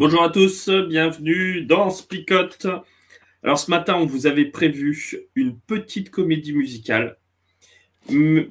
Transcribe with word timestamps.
Bonjour 0.00 0.22
à 0.22 0.30
tous, 0.30 0.68
bienvenue 0.68 1.62
dans 1.62 1.90
Spicote. 1.90 2.68
Alors 3.42 3.58
ce 3.58 3.68
matin, 3.68 3.96
on 3.96 4.06
vous 4.06 4.28
avait 4.28 4.44
prévu 4.44 5.26
une 5.34 5.58
petite 5.58 6.10
comédie 6.10 6.52
musicale 6.52 7.18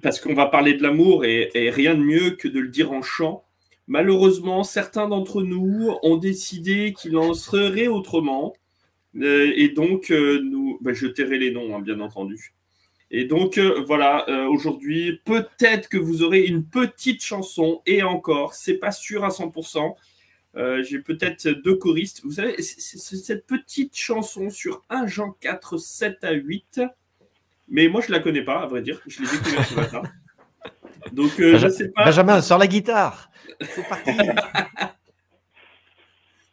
parce 0.01 0.19
qu'on 0.19 0.33
va 0.33 0.47
parler 0.47 0.73
de 0.73 0.83
l'amour 0.83 1.23
et, 1.23 1.49
rien 1.69 1.95
de 1.95 2.01
mieux 2.01 2.31
que 2.31 2.49
de 2.49 2.59
le 2.59 2.67
dire 2.67 2.91
en 2.91 3.01
chant. 3.01 3.45
Malheureusement, 3.87 4.65
certains 4.65 5.07
d'entre 5.07 5.41
nous 5.41 5.95
ont 6.03 6.17
décidé 6.17 6.91
qu'il 6.91 7.15
en 7.15 7.33
serait 7.33 7.87
autrement 7.87 8.53
euh, 9.15 9.53
et 9.55 9.69
donc 9.69 10.11
euh, 10.11 10.41
nous, 10.43 10.77
ben, 10.81 10.93
je 10.93 11.07
tairai 11.07 11.37
les 11.37 11.51
noms, 11.51 11.77
hein, 11.77 11.79
bien 11.79 12.01
entendu. 12.01 12.55
Et 13.09 13.23
donc 13.23 13.57
euh, 13.57 13.85
voilà, 13.87 14.25
aujourd'hui, 14.49 15.21
peut-être 15.23 15.87
que 15.87 15.97
vous 15.97 16.23
aurez 16.23 16.41
une 16.41 16.65
petite 16.65 17.23
chanson 17.23 17.81
et 17.85 18.03
encore, 18.03 18.53
c'est 18.53 18.79
pas 18.79 18.91
sûr 18.91 19.23
à 19.23 19.29
100%. 19.29 19.95
Euh, 20.55 20.81
j'ai 20.83 20.99
peut-être 20.99 21.47
deux 21.49 21.75
choristes. 21.75 22.21
Vous 22.23 22.31
savez, 22.31 22.61
c'est 22.61 23.17
cette 23.17 23.45
petite 23.45 23.95
chanson 23.95 24.49
sur 24.49 24.83
1 24.89 25.07
Jean 25.07 25.31
4, 25.39 25.77
7 25.77 26.23
à 26.23 26.31
8. 26.31 26.81
Mais 27.69 27.87
moi, 27.89 28.01
je 28.01 28.07
ne 28.07 28.13
la 28.13 28.19
connais 28.19 28.43
pas, 28.43 28.61
à 28.61 28.65
vrai 28.65 28.81
dire. 28.81 29.01
Je 29.05 29.21
l'ai 29.21 29.27
découverte 29.29 29.67
ce 29.67 29.75
matin. 29.75 30.01
Donc, 31.11 31.39
euh, 31.39 31.57
je 31.57 31.67
sais 31.67 31.89
pas. 31.89 32.05
Benjamin, 32.05 32.41
sur 32.41 32.57
la 32.57 32.67
guitare. 32.67 33.29
C'est 33.61 33.87
parti. 33.87 34.11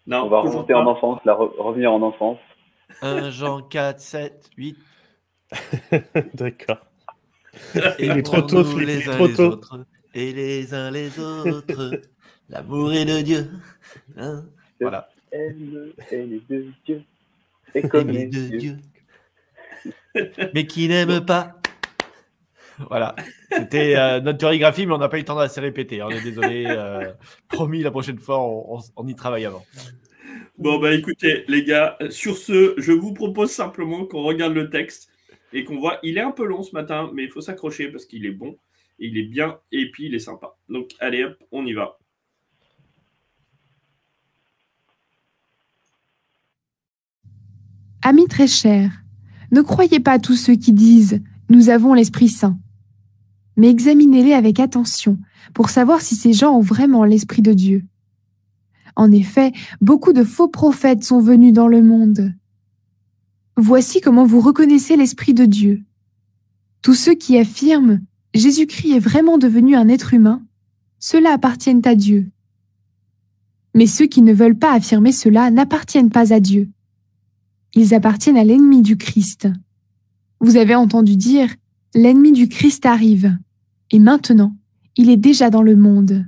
non, 0.06 0.24
On 0.24 0.28
va 0.28 0.40
remonter 0.40 0.74
en 0.74 0.86
enfance, 0.86 1.20
la 1.24 1.34
revenir 1.34 1.92
en 1.92 2.02
enfance. 2.02 2.38
1 3.00 3.30
Jean 3.30 3.62
4, 3.62 4.00
7, 4.00 4.50
8. 4.56 4.76
D'accord. 6.34 6.78
Il 7.98 8.10
est 8.10 8.22
trop 8.22 8.42
tôt, 8.42 8.62
les 8.78 9.08
uns 9.08 9.18
les 9.18 9.40
autres. 9.40 9.86
Et 10.14 10.32
les 10.32 10.72
uns 10.72 10.90
les 10.90 11.18
autres. 11.18 12.02
L'amour 12.48 12.92
est 12.92 13.04
de 13.04 13.20
Dieu. 13.22 13.50
Hein 14.16 14.44
voilà. 14.80 15.08
Elle, 15.32 15.92
est 16.12 16.50
de 16.50 16.66
Dieu. 16.84 17.02
Et 17.74 17.82
comme 17.88 18.12
de 18.12 18.56
Dieu. 18.56 18.76
mais 20.54 20.66
qui 20.66 20.86
n'aime 20.86 21.24
pas. 21.24 21.58
Voilà. 22.88 23.16
C'était 23.50 23.96
euh, 23.96 24.20
notre 24.20 24.38
chorégraphie, 24.38 24.86
mais 24.86 24.92
on 24.92 24.98
n'a 24.98 25.08
pas 25.08 25.16
eu 25.16 25.20
le 25.20 25.26
temps 25.26 25.36
de 25.36 25.40
la 25.40 25.60
répéter. 25.60 26.02
On 26.02 26.10
est 26.10 26.22
désolé. 26.22 26.64
Euh, 26.68 27.12
promis, 27.48 27.82
la 27.82 27.90
prochaine 27.90 28.18
fois, 28.18 28.40
on, 28.40 29.08
y 29.08 29.14
travaille 29.16 29.44
avant. 29.44 29.64
Bon, 30.58 30.78
bah 30.78 30.92
écoutez, 30.92 31.44
les 31.48 31.64
gars, 31.64 31.96
sur 32.10 32.36
ce, 32.36 32.74
je 32.76 32.92
vous 32.92 33.12
propose 33.12 33.50
simplement 33.50 34.06
qu'on 34.06 34.22
regarde 34.22 34.54
le 34.54 34.70
texte 34.70 35.10
et 35.52 35.64
qu'on 35.64 35.78
voit. 35.78 35.98
Il 36.02 36.18
est 36.18 36.22
un 36.22 36.30
peu 36.30 36.44
long 36.44 36.62
ce 36.62 36.72
matin, 36.72 37.10
mais 37.14 37.24
il 37.24 37.30
faut 37.30 37.40
s'accrocher 37.40 37.88
parce 37.88 38.06
qu'il 38.06 38.26
est 38.26 38.32
bon, 38.32 38.56
il 38.98 39.18
est 39.18 39.26
bien 39.26 39.58
et 39.72 39.90
puis 39.90 40.06
il 40.06 40.14
est 40.14 40.20
sympa. 40.20 40.56
Donc, 40.68 40.90
allez, 41.00 41.24
hop, 41.24 41.36
on 41.52 41.64
y 41.66 41.72
va. 41.72 41.98
Amis 48.02 48.28
très 48.28 48.46
chers, 48.46 48.90
ne 49.50 49.62
croyez 49.62 50.00
pas 50.00 50.18
tous 50.18 50.36
ceux 50.36 50.56
qui 50.56 50.72
disent⁇ 50.72 51.14
Nous 51.48 51.70
avons 51.70 51.94
l'Esprit 51.94 52.28
Saint⁇ 52.28 52.50
mais 53.56 53.70
examinez-les 53.70 54.32
avec 54.32 54.60
attention 54.60 55.18
pour 55.52 55.70
savoir 55.70 56.00
si 56.00 56.14
ces 56.14 56.32
gens 56.32 56.56
ont 56.56 56.60
vraiment 56.60 57.04
l'Esprit 57.04 57.42
de 57.42 57.52
Dieu. 57.52 57.84
En 58.96 59.10
effet, 59.12 59.52
beaucoup 59.80 60.12
de 60.12 60.24
faux 60.24 60.48
prophètes 60.48 61.04
sont 61.04 61.20
venus 61.20 61.52
dans 61.52 61.68
le 61.68 61.82
monde. 61.82 62.32
Voici 63.56 64.00
comment 64.00 64.24
vous 64.24 64.40
reconnaissez 64.40 64.96
l'Esprit 64.96 65.34
de 65.34 65.44
Dieu. 65.44 65.84
Tous 66.82 66.94
ceux 66.94 67.14
qui 67.14 67.38
affirment 67.38 68.00
Jésus-Christ 68.34 68.96
est 68.96 69.00
vraiment 69.00 69.38
devenu 69.38 69.76
un 69.76 69.88
être 69.88 70.12
humain, 70.12 70.42
ceux-là 70.98 71.32
appartiennent 71.32 71.82
à 71.84 71.94
Dieu. 71.94 72.30
Mais 73.74 73.86
ceux 73.86 74.06
qui 74.06 74.22
ne 74.22 74.32
veulent 74.32 74.58
pas 74.58 74.72
affirmer 74.72 75.12
cela 75.12 75.50
n'appartiennent 75.50 76.10
pas 76.10 76.32
à 76.32 76.40
Dieu. 76.40 76.68
Ils 77.74 77.94
appartiennent 77.94 78.36
à 78.36 78.44
l'ennemi 78.44 78.82
du 78.82 78.96
Christ. 78.96 79.48
Vous 80.40 80.56
avez 80.56 80.74
entendu 80.74 81.16
dire, 81.16 81.48
l'ennemi 81.94 82.32
du 82.32 82.48
Christ 82.48 82.86
arrive, 82.86 83.36
et 83.90 83.98
maintenant, 83.98 84.56
il 84.96 85.10
est 85.10 85.16
déjà 85.16 85.50
dans 85.50 85.62
le 85.62 85.76
monde. 85.76 86.26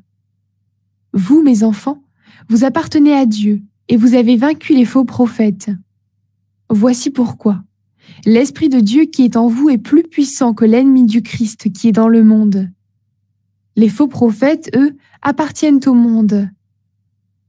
Vous, 1.12 1.42
mes 1.42 1.64
enfants, 1.64 2.02
vous 2.48 2.64
appartenez 2.64 3.14
à 3.14 3.26
Dieu, 3.26 3.62
et 3.88 3.96
vous 3.96 4.14
avez 4.14 4.36
vaincu 4.36 4.74
les 4.74 4.84
faux 4.84 5.04
prophètes. 5.04 5.70
Voici 6.70 7.10
pourquoi. 7.10 7.62
L'Esprit 8.24 8.68
de 8.68 8.80
Dieu 8.80 9.04
qui 9.04 9.24
est 9.24 9.36
en 9.36 9.48
vous 9.48 9.68
est 9.68 9.78
plus 9.78 10.02
puissant 10.02 10.54
que 10.54 10.64
l'ennemi 10.64 11.04
du 11.04 11.22
Christ 11.22 11.72
qui 11.72 11.88
est 11.88 11.92
dans 11.92 12.08
le 12.08 12.24
monde. 12.24 12.70
Les 13.76 13.88
faux 13.88 14.08
prophètes, 14.08 14.70
eux, 14.74 14.96
appartiennent 15.22 15.80
au 15.86 15.94
monde. 15.94 16.48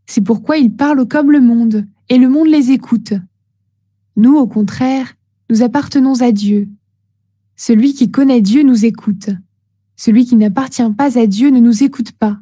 C'est 0.05 0.21
pourquoi 0.21 0.57
ils 0.57 0.73
parlent 0.73 1.07
comme 1.07 1.31
le 1.31 1.41
monde, 1.41 1.85
et 2.09 2.17
le 2.17 2.29
monde 2.29 2.47
les 2.47 2.71
écoute. 2.71 3.13
Nous, 4.15 4.35
au 4.35 4.47
contraire, 4.47 5.15
nous 5.49 5.61
appartenons 5.61 6.21
à 6.21 6.31
Dieu. 6.31 6.67
Celui 7.55 7.93
qui 7.93 8.11
connaît 8.11 8.41
Dieu 8.41 8.63
nous 8.63 8.85
écoute. 8.85 9.29
Celui 9.95 10.25
qui 10.25 10.35
n'appartient 10.35 10.91
pas 10.97 11.17
à 11.17 11.25
Dieu 11.25 11.49
ne 11.49 11.59
nous 11.59 11.83
écoute 11.83 12.11
pas. 12.11 12.39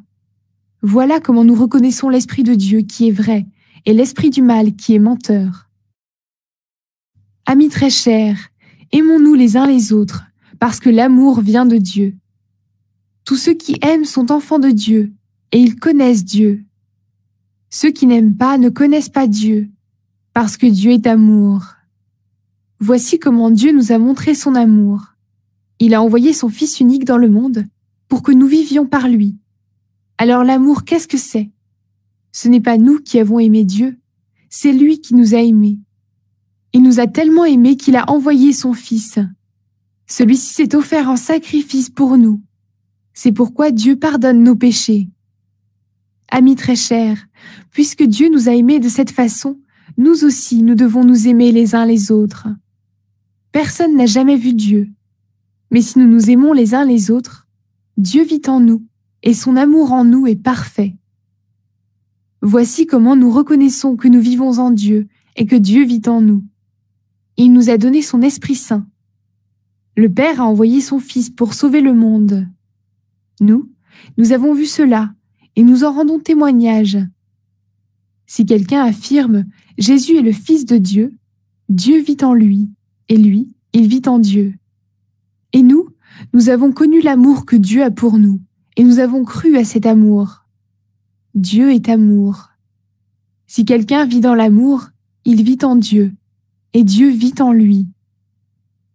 Voilà 0.82 1.20
comment 1.20 1.44
nous 1.44 1.54
reconnaissons 1.54 2.08
l'Esprit 2.08 2.42
de 2.42 2.54
Dieu 2.54 2.80
qui 2.80 3.08
est 3.08 3.12
vrai 3.12 3.46
et 3.86 3.92
l'Esprit 3.92 4.30
du 4.30 4.42
mal 4.42 4.74
qui 4.74 4.94
est 4.94 4.98
menteur. 4.98 5.65
Amis 7.48 7.68
très 7.68 7.90
chers, 7.90 8.48
aimons-nous 8.90 9.34
les 9.34 9.56
uns 9.56 9.68
les 9.68 9.92
autres, 9.92 10.24
parce 10.58 10.80
que 10.80 10.90
l'amour 10.90 11.40
vient 11.40 11.64
de 11.64 11.76
Dieu. 11.76 12.16
Tous 13.24 13.36
ceux 13.36 13.54
qui 13.54 13.78
aiment 13.82 14.04
sont 14.04 14.32
enfants 14.32 14.58
de 14.58 14.70
Dieu, 14.70 15.12
et 15.52 15.60
ils 15.60 15.76
connaissent 15.76 16.24
Dieu. 16.24 16.64
Ceux 17.70 17.92
qui 17.92 18.06
n'aiment 18.06 18.36
pas 18.36 18.58
ne 18.58 18.68
connaissent 18.68 19.10
pas 19.10 19.28
Dieu, 19.28 19.70
parce 20.32 20.56
que 20.56 20.66
Dieu 20.66 20.90
est 20.90 21.06
amour. 21.06 21.76
Voici 22.80 23.20
comment 23.20 23.52
Dieu 23.52 23.70
nous 23.70 23.92
a 23.92 23.98
montré 23.98 24.34
son 24.34 24.56
amour. 24.56 25.14
Il 25.78 25.94
a 25.94 26.02
envoyé 26.02 26.32
son 26.32 26.48
Fils 26.48 26.80
unique 26.80 27.04
dans 27.04 27.16
le 27.16 27.28
monde 27.28 27.64
pour 28.08 28.24
que 28.24 28.32
nous 28.32 28.48
vivions 28.48 28.86
par 28.86 29.06
lui. 29.06 29.38
Alors 30.18 30.42
l'amour, 30.42 30.82
qu'est-ce 30.82 31.06
que 31.06 31.16
c'est? 31.16 31.52
Ce 32.32 32.48
n'est 32.48 32.60
pas 32.60 32.76
nous 32.76 32.98
qui 32.98 33.20
avons 33.20 33.38
aimé 33.38 33.62
Dieu, 33.62 34.00
c'est 34.50 34.72
lui 34.72 35.00
qui 35.00 35.14
nous 35.14 35.36
a 35.36 35.38
aimés. 35.38 35.78
Il 36.76 36.82
nous 36.82 37.00
a 37.00 37.06
tellement 37.06 37.46
aimés 37.46 37.78
qu'il 37.78 37.96
a 37.96 38.10
envoyé 38.10 38.52
son 38.52 38.74
Fils. 38.74 39.18
Celui-ci 40.06 40.52
s'est 40.52 40.76
offert 40.76 41.08
en 41.08 41.16
sacrifice 41.16 41.88
pour 41.88 42.18
nous. 42.18 42.42
C'est 43.14 43.32
pourquoi 43.32 43.70
Dieu 43.70 43.96
pardonne 43.96 44.42
nos 44.42 44.56
péchés. 44.56 45.08
Amis 46.28 46.54
très 46.54 46.76
chers, 46.76 47.28
puisque 47.70 48.02
Dieu 48.02 48.28
nous 48.28 48.50
a 48.50 48.52
aimés 48.52 48.78
de 48.78 48.90
cette 48.90 49.10
façon, 49.10 49.58
nous 49.96 50.22
aussi, 50.22 50.62
nous 50.62 50.74
devons 50.74 51.02
nous 51.02 51.26
aimer 51.28 51.50
les 51.50 51.74
uns 51.74 51.86
les 51.86 52.12
autres. 52.12 52.46
Personne 53.52 53.96
n'a 53.96 54.04
jamais 54.04 54.36
vu 54.36 54.52
Dieu. 54.52 54.90
Mais 55.70 55.80
si 55.80 55.98
nous 55.98 56.06
nous 56.06 56.28
aimons 56.28 56.52
les 56.52 56.74
uns 56.74 56.84
les 56.84 57.10
autres, 57.10 57.48
Dieu 57.96 58.22
vit 58.22 58.42
en 58.48 58.60
nous, 58.60 58.84
et 59.22 59.32
son 59.32 59.56
amour 59.56 59.94
en 59.94 60.04
nous 60.04 60.26
est 60.26 60.36
parfait. 60.36 60.94
Voici 62.42 62.86
comment 62.86 63.16
nous 63.16 63.30
reconnaissons 63.30 63.96
que 63.96 64.08
nous 64.08 64.20
vivons 64.20 64.58
en 64.58 64.70
Dieu 64.70 65.08
et 65.36 65.46
que 65.46 65.56
Dieu 65.56 65.86
vit 65.86 66.02
en 66.06 66.20
nous. 66.20 66.44
Il 67.38 67.52
nous 67.52 67.68
a 67.68 67.76
donné 67.76 68.00
son 68.02 68.22
Esprit 68.22 68.54
Saint. 68.54 68.86
Le 69.96 70.12
Père 70.12 70.40
a 70.40 70.44
envoyé 70.44 70.80
son 70.80 70.98
Fils 70.98 71.30
pour 71.30 71.54
sauver 71.54 71.80
le 71.80 71.92
monde. 71.92 72.48
Nous, 73.40 73.70
nous 74.16 74.32
avons 74.32 74.54
vu 74.54 74.66
cela, 74.66 75.14
et 75.54 75.62
nous 75.62 75.84
en 75.84 75.92
rendons 75.92 76.18
témoignage. 76.18 76.98
Si 78.26 78.44
quelqu'un 78.46 78.82
affirme 78.82 79.44
Jésus 79.78 80.16
est 80.16 80.22
le 80.22 80.32
Fils 80.32 80.64
de 80.64 80.78
Dieu, 80.78 81.16
Dieu 81.68 82.00
vit 82.00 82.18
en 82.22 82.32
lui, 82.32 82.70
et 83.08 83.16
lui, 83.16 83.54
il 83.72 83.86
vit 83.86 84.02
en 84.06 84.18
Dieu. 84.18 84.54
Et 85.52 85.62
nous, 85.62 85.88
nous 86.32 86.48
avons 86.48 86.72
connu 86.72 87.02
l'amour 87.02 87.44
que 87.44 87.56
Dieu 87.56 87.82
a 87.82 87.90
pour 87.90 88.18
nous, 88.18 88.40
et 88.76 88.84
nous 88.84 88.98
avons 88.98 89.24
cru 89.24 89.56
à 89.56 89.64
cet 89.64 89.84
amour. 89.84 90.46
Dieu 91.34 91.72
est 91.72 91.88
amour. 91.88 92.48
Si 93.46 93.64
quelqu'un 93.64 94.06
vit 94.06 94.20
dans 94.20 94.34
l'amour, 94.34 94.88
il 95.24 95.42
vit 95.42 95.58
en 95.62 95.76
Dieu, 95.76 96.14
et 96.76 96.84
Dieu 96.84 97.08
vit 97.08 97.32
en 97.40 97.52
lui. 97.52 97.88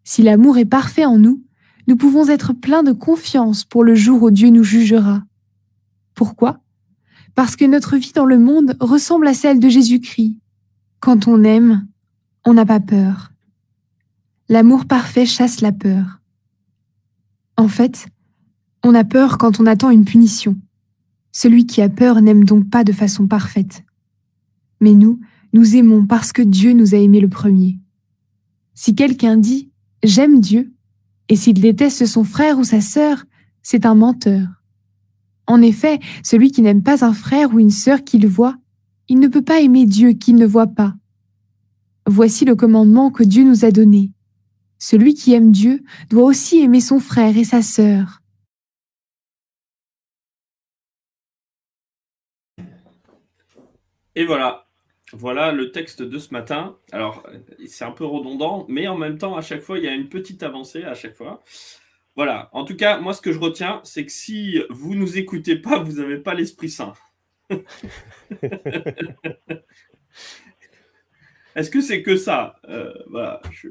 Si 0.03 0.21
l'amour 0.21 0.59
est 0.59 0.65
parfait 0.65 1.03
en 1.03 1.17
nous, 1.17 1.43
nous 1.87 1.95
pouvons 1.95 2.29
être 2.29 2.53
pleins 2.53 2.83
de 2.83 2.91
confiance 2.91 3.65
pour 3.65 3.83
le 3.83 3.95
jour 3.95 4.21
où 4.21 4.29
Dieu 4.29 4.49
nous 4.49 4.63
jugera. 4.63 5.23
Pourquoi? 6.13 6.59
Parce 7.33 7.55
que 7.55 7.65
notre 7.65 7.97
vie 7.97 8.11
dans 8.13 8.27
le 8.27 8.37
monde 8.37 8.77
ressemble 8.79 9.25
à 9.25 9.33
celle 9.33 9.59
de 9.59 9.67
Jésus-Christ. 9.67 10.37
Quand 10.99 11.27
on 11.27 11.43
aime, 11.43 11.87
on 12.45 12.53
n'a 12.53 12.67
pas 12.67 12.79
peur. 12.79 13.31
L'amour 14.47 14.85
parfait 14.85 15.25
chasse 15.25 15.61
la 15.61 15.71
peur. 15.71 16.21
En 17.57 17.67
fait, 17.67 18.05
on 18.83 18.93
a 18.93 19.03
peur 19.03 19.39
quand 19.39 19.59
on 19.59 19.65
attend 19.65 19.89
une 19.89 20.05
punition. 20.05 20.55
Celui 21.31 21.65
qui 21.65 21.81
a 21.81 21.89
peur 21.89 22.21
n'aime 22.21 22.43
donc 22.43 22.69
pas 22.69 22.83
de 22.83 22.93
façon 22.93 23.25
parfaite. 23.25 23.83
Mais 24.81 24.93
nous, 24.93 25.19
nous 25.53 25.75
aimons 25.75 26.05
parce 26.05 26.31
que 26.31 26.41
Dieu 26.41 26.73
nous 26.73 26.95
a 26.95 26.97
aimés 26.97 27.19
le 27.19 27.29
premier. 27.29 27.79
Si 28.73 28.95
quelqu'un 28.95 29.37
dit⁇ 29.37 29.71
J'aime 30.07 30.39
Dieu⁇ 30.39 30.61
et 31.29 31.35
s'il 31.35 31.59
déteste 31.61 32.05
son 32.05 32.23
frère 32.23 32.57
ou 32.59 32.63
sa 32.63 32.81
sœur, 32.81 33.23
c'est 33.61 33.85
un 33.85 33.95
menteur. 33.95 34.47
En 35.47 35.61
effet, 35.61 35.99
celui 36.23 36.51
qui 36.51 36.61
n'aime 36.61 36.83
pas 36.83 37.05
un 37.05 37.13
frère 37.13 37.53
ou 37.53 37.59
une 37.59 37.71
sœur 37.71 38.03
qu'il 38.03 38.27
voit, 38.27 38.57
il 39.07 39.19
ne 39.19 39.27
peut 39.27 39.41
pas 39.41 39.61
aimer 39.61 39.85
Dieu 39.85 40.13
qu'il 40.13 40.35
ne 40.35 40.45
voit 40.45 40.67
pas. 40.67 40.93
Voici 42.07 42.45
le 42.45 42.55
commandement 42.55 43.11
que 43.11 43.23
Dieu 43.23 43.43
nous 43.43 43.65
a 43.65 43.71
donné. 43.71 44.11
Celui 44.79 45.13
qui 45.13 45.33
aime 45.33 45.51
Dieu 45.51 45.83
doit 46.09 46.23
aussi 46.23 46.59
aimer 46.59 46.81
son 46.81 46.99
frère 46.99 47.37
et 47.37 47.43
sa 47.43 47.61
sœur. 47.61 48.21
Et 54.15 54.25
voilà, 54.25 54.67
voilà 55.13 55.51
le 55.51 55.71
texte 55.71 56.01
de 56.01 56.17
ce 56.17 56.33
matin. 56.33 56.77
Alors, 56.91 57.27
c'est 57.67 57.85
un 57.85 57.91
peu 57.91 58.05
redondant, 58.05 58.65
mais 58.69 58.87
en 58.87 58.97
même 58.97 59.17
temps, 59.17 59.35
à 59.35 59.41
chaque 59.41 59.61
fois, 59.61 59.77
il 59.77 59.83
y 59.83 59.87
a 59.87 59.93
une 59.93 60.09
petite 60.09 60.43
avancée 60.43 60.83
à 60.83 60.93
chaque 60.93 61.15
fois. 61.15 61.41
Voilà. 62.15 62.49
En 62.53 62.65
tout 62.65 62.75
cas, 62.75 62.99
moi, 62.99 63.13
ce 63.13 63.21
que 63.21 63.31
je 63.31 63.39
retiens, 63.39 63.81
c'est 63.83 64.05
que 64.05 64.11
si 64.11 64.61
vous 64.69 64.95
nous 64.95 65.17
écoutez 65.17 65.55
pas, 65.55 65.79
vous 65.79 65.93
n'avez 65.93 66.17
pas 66.17 66.33
l'Esprit 66.33 66.69
Saint. 66.69 66.93
Est-ce 71.55 71.69
que 71.69 71.81
c'est 71.81 72.01
que 72.01 72.15
ça? 72.15 72.55
Euh, 72.69 72.93
Voilà, 73.09 73.41
je, 73.51 73.67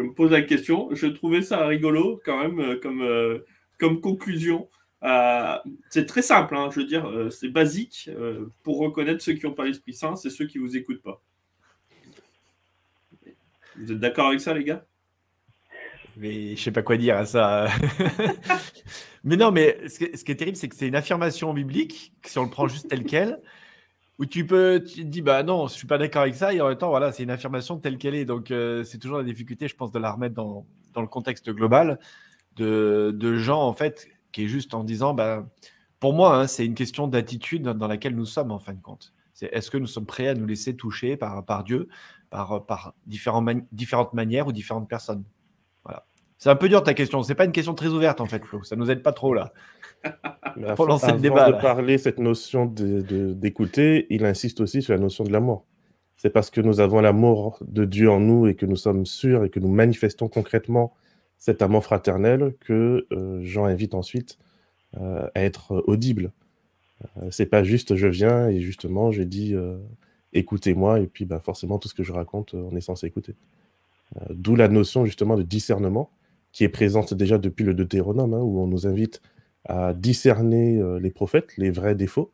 me 0.00 0.14
pose 0.14 0.30
la 0.30 0.42
question. 0.42 0.88
Je 0.94 1.06
trouvais 1.06 1.42
ça 1.42 1.66
rigolo 1.66 2.20
quand 2.24 2.40
même 2.42 2.60
euh, 2.60 2.80
comme, 2.80 3.02
euh, 3.02 3.40
comme 3.78 4.00
conclusion. 4.00 4.68
Euh, 5.02 5.56
c'est 5.88 6.06
très 6.06 6.22
simple, 6.22 6.54
hein, 6.54 6.68
je 6.70 6.80
veux 6.80 6.86
dire, 6.86 7.08
euh, 7.08 7.30
c'est 7.30 7.48
basique. 7.48 8.10
Euh, 8.12 8.50
pour 8.62 8.78
reconnaître 8.78 9.22
ceux 9.22 9.32
qui 9.32 9.46
n'ont 9.46 9.54
pas 9.54 9.64
l'Esprit 9.64 9.94
Saint, 9.94 10.16
c'est 10.16 10.30
ceux 10.30 10.46
qui 10.46 10.58
ne 10.58 10.64
vous 10.64 10.76
écoutent 10.76 11.02
pas. 11.02 11.22
Vous 13.76 13.92
êtes 13.92 13.98
d'accord 13.98 14.28
avec 14.28 14.40
ça, 14.40 14.52
les 14.52 14.64
gars? 14.64 14.84
Mais 16.16 16.54
je 16.54 16.62
sais 16.62 16.72
pas 16.72 16.82
quoi 16.82 16.98
dire 16.98 17.16
à 17.16 17.24
ça. 17.24 17.68
mais 19.24 19.36
non, 19.36 19.52
mais 19.52 19.88
ce 19.88 19.98
qui 19.98 20.32
est, 20.32 20.34
terrible, 20.34 20.56
c'est 20.56 20.68
que 20.68 20.76
c'est 20.76 20.88
une 20.88 20.96
affirmation 20.96 21.54
biblique, 21.54 22.12
si 22.26 22.38
on 22.38 22.44
le 22.44 22.50
prend 22.50 22.68
juste 22.68 22.88
tel 22.88 23.04
quel, 23.04 23.40
où 24.18 24.26
tu 24.26 24.44
peux, 24.44 24.84
tu 24.84 25.02
te 25.02 25.06
dis, 25.06 25.22
bah 25.22 25.42
non, 25.42 25.66
je 25.68 25.72
suis 25.72 25.86
pas 25.86 25.96
d'accord 25.96 26.22
avec 26.22 26.34
ça, 26.34 26.52
et 26.52 26.60
en 26.60 26.68
même 26.68 26.76
temps, 26.76 26.90
voilà, 26.90 27.10
c'est 27.10 27.22
une 27.22 27.30
affirmation 27.30 27.78
telle 27.78 27.96
qu'elle 27.96 28.14
est. 28.14 28.26
Donc, 28.26 28.52
c'est 28.84 28.98
toujours 28.98 29.16
la 29.16 29.24
difficulté, 29.24 29.66
je 29.66 29.76
pense, 29.76 29.92
de 29.92 29.98
la 29.98 30.12
remettre 30.12 30.34
dans, 30.34 30.66
dans 30.92 31.00
le 31.00 31.06
contexte 31.06 31.48
global 31.50 31.98
de, 32.56 33.14
de 33.16 33.36
gens, 33.36 33.62
en 33.62 33.72
fait, 33.72 34.08
qui 34.32 34.44
est 34.44 34.48
juste 34.48 34.74
en 34.74 34.84
disant, 34.84 35.14
bah, 35.14 35.46
pour 35.98 36.14
moi, 36.14 36.36
hein, 36.36 36.46
c'est 36.46 36.64
une 36.64 36.74
question 36.74 37.08
d'attitude 37.08 37.62
dans 37.62 37.88
laquelle 37.88 38.16
nous 38.16 38.26
sommes 38.26 38.50
en 38.50 38.58
fin 38.58 38.72
de 38.72 38.80
compte. 38.80 39.12
C'est 39.34 39.50
est-ce 39.52 39.70
que 39.70 39.78
nous 39.78 39.86
sommes 39.86 40.06
prêts 40.06 40.28
à 40.28 40.34
nous 40.34 40.46
laisser 40.46 40.76
toucher 40.76 41.16
par, 41.16 41.44
par 41.44 41.64
Dieu, 41.64 41.88
par, 42.30 42.66
par 42.66 42.94
différentes 43.06 44.14
manières 44.14 44.46
ou 44.46 44.52
différentes 44.52 44.88
personnes? 44.88 45.24
Voilà. 45.84 46.04
C'est 46.38 46.50
un 46.50 46.56
peu 46.56 46.68
dur 46.68 46.82
ta 46.82 46.94
question. 46.94 47.22
C'est 47.22 47.34
pas 47.34 47.44
une 47.44 47.52
question 47.52 47.74
très 47.74 47.88
ouverte 47.88 48.20
en 48.20 48.26
fait, 48.26 48.44
Flo. 48.44 48.62
Ça 48.62 48.76
nous 48.76 48.90
aide 48.90 49.02
pas 49.02 49.12
trop 49.12 49.34
là. 49.34 49.52
Pour 50.76 50.86
lancer 50.86 51.12
le 51.12 51.18
débat. 51.18 51.52
de 51.52 51.60
parler 51.60 51.98
cette 51.98 52.18
notion 52.18 52.66
d'écouter, 52.66 54.06
il 54.08 54.24
insiste 54.24 54.60
aussi 54.60 54.80
sur 54.80 54.94
la 54.94 54.98
notion 54.98 55.24
de 55.24 55.30
l'amour. 55.30 55.66
C'est 56.16 56.30
parce 56.30 56.50
que 56.50 56.60
nous 56.60 56.80
avons 56.80 57.00
l'amour 57.00 57.58
de 57.62 57.84
Dieu 57.84 58.10
en 58.10 58.20
nous 58.20 58.46
et 58.46 58.54
que 58.54 58.66
nous 58.66 58.76
sommes 58.76 59.06
sûrs 59.06 59.44
et 59.44 59.50
que 59.50 59.60
nous 59.60 59.70
manifestons 59.70 60.28
concrètement 60.28 60.94
cet 61.40 61.62
amour 61.62 61.82
fraternel 61.82 62.54
que 62.60 63.06
euh, 63.12 63.40
Jean 63.42 63.64
invite 63.64 63.94
ensuite 63.94 64.38
euh, 64.98 65.26
à 65.34 65.42
être 65.42 65.82
audible. 65.86 66.32
Euh, 67.16 67.28
c'est 67.30 67.46
pas 67.46 67.64
juste 67.64 67.96
je 67.96 68.06
viens 68.06 68.48
et 68.48 68.60
justement 68.60 69.10
j'ai 69.10 69.24
dit 69.24 69.56
écoutez-moi 70.32 71.00
et 71.00 71.06
puis 71.06 71.24
bah, 71.24 71.40
forcément 71.40 71.78
tout 71.78 71.88
ce 71.88 71.94
que 71.94 72.04
je 72.04 72.12
raconte 72.12 72.54
on 72.54 72.76
est 72.76 72.82
censé 72.82 73.06
écouter. 73.06 73.34
D'où 74.28 74.54
la 74.54 74.68
notion 74.68 75.04
justement 75.04 75.36
de 75.36 75.42
discernement 75.42 76.10
qui 76.52 76.64
est 76.64 76.68
présente 76.68 77.14
déjà 77.14 77.38
depuis 77.38 77.64
le 77.64 77.74
Deutéronome 77.74 78.34
hein, 78.34 78.40
où 78.40 78.60
on 78.60 78.66
nous 78.66 78.86
invite 78.86 79.22
à 79.64 79.94
discerner 79.94 80.82
les 81.00 81.10
prophètes, 81.10 81.56
les 81.56 81.70
vrais 81.70 81.94
défauts. 81.94 82.30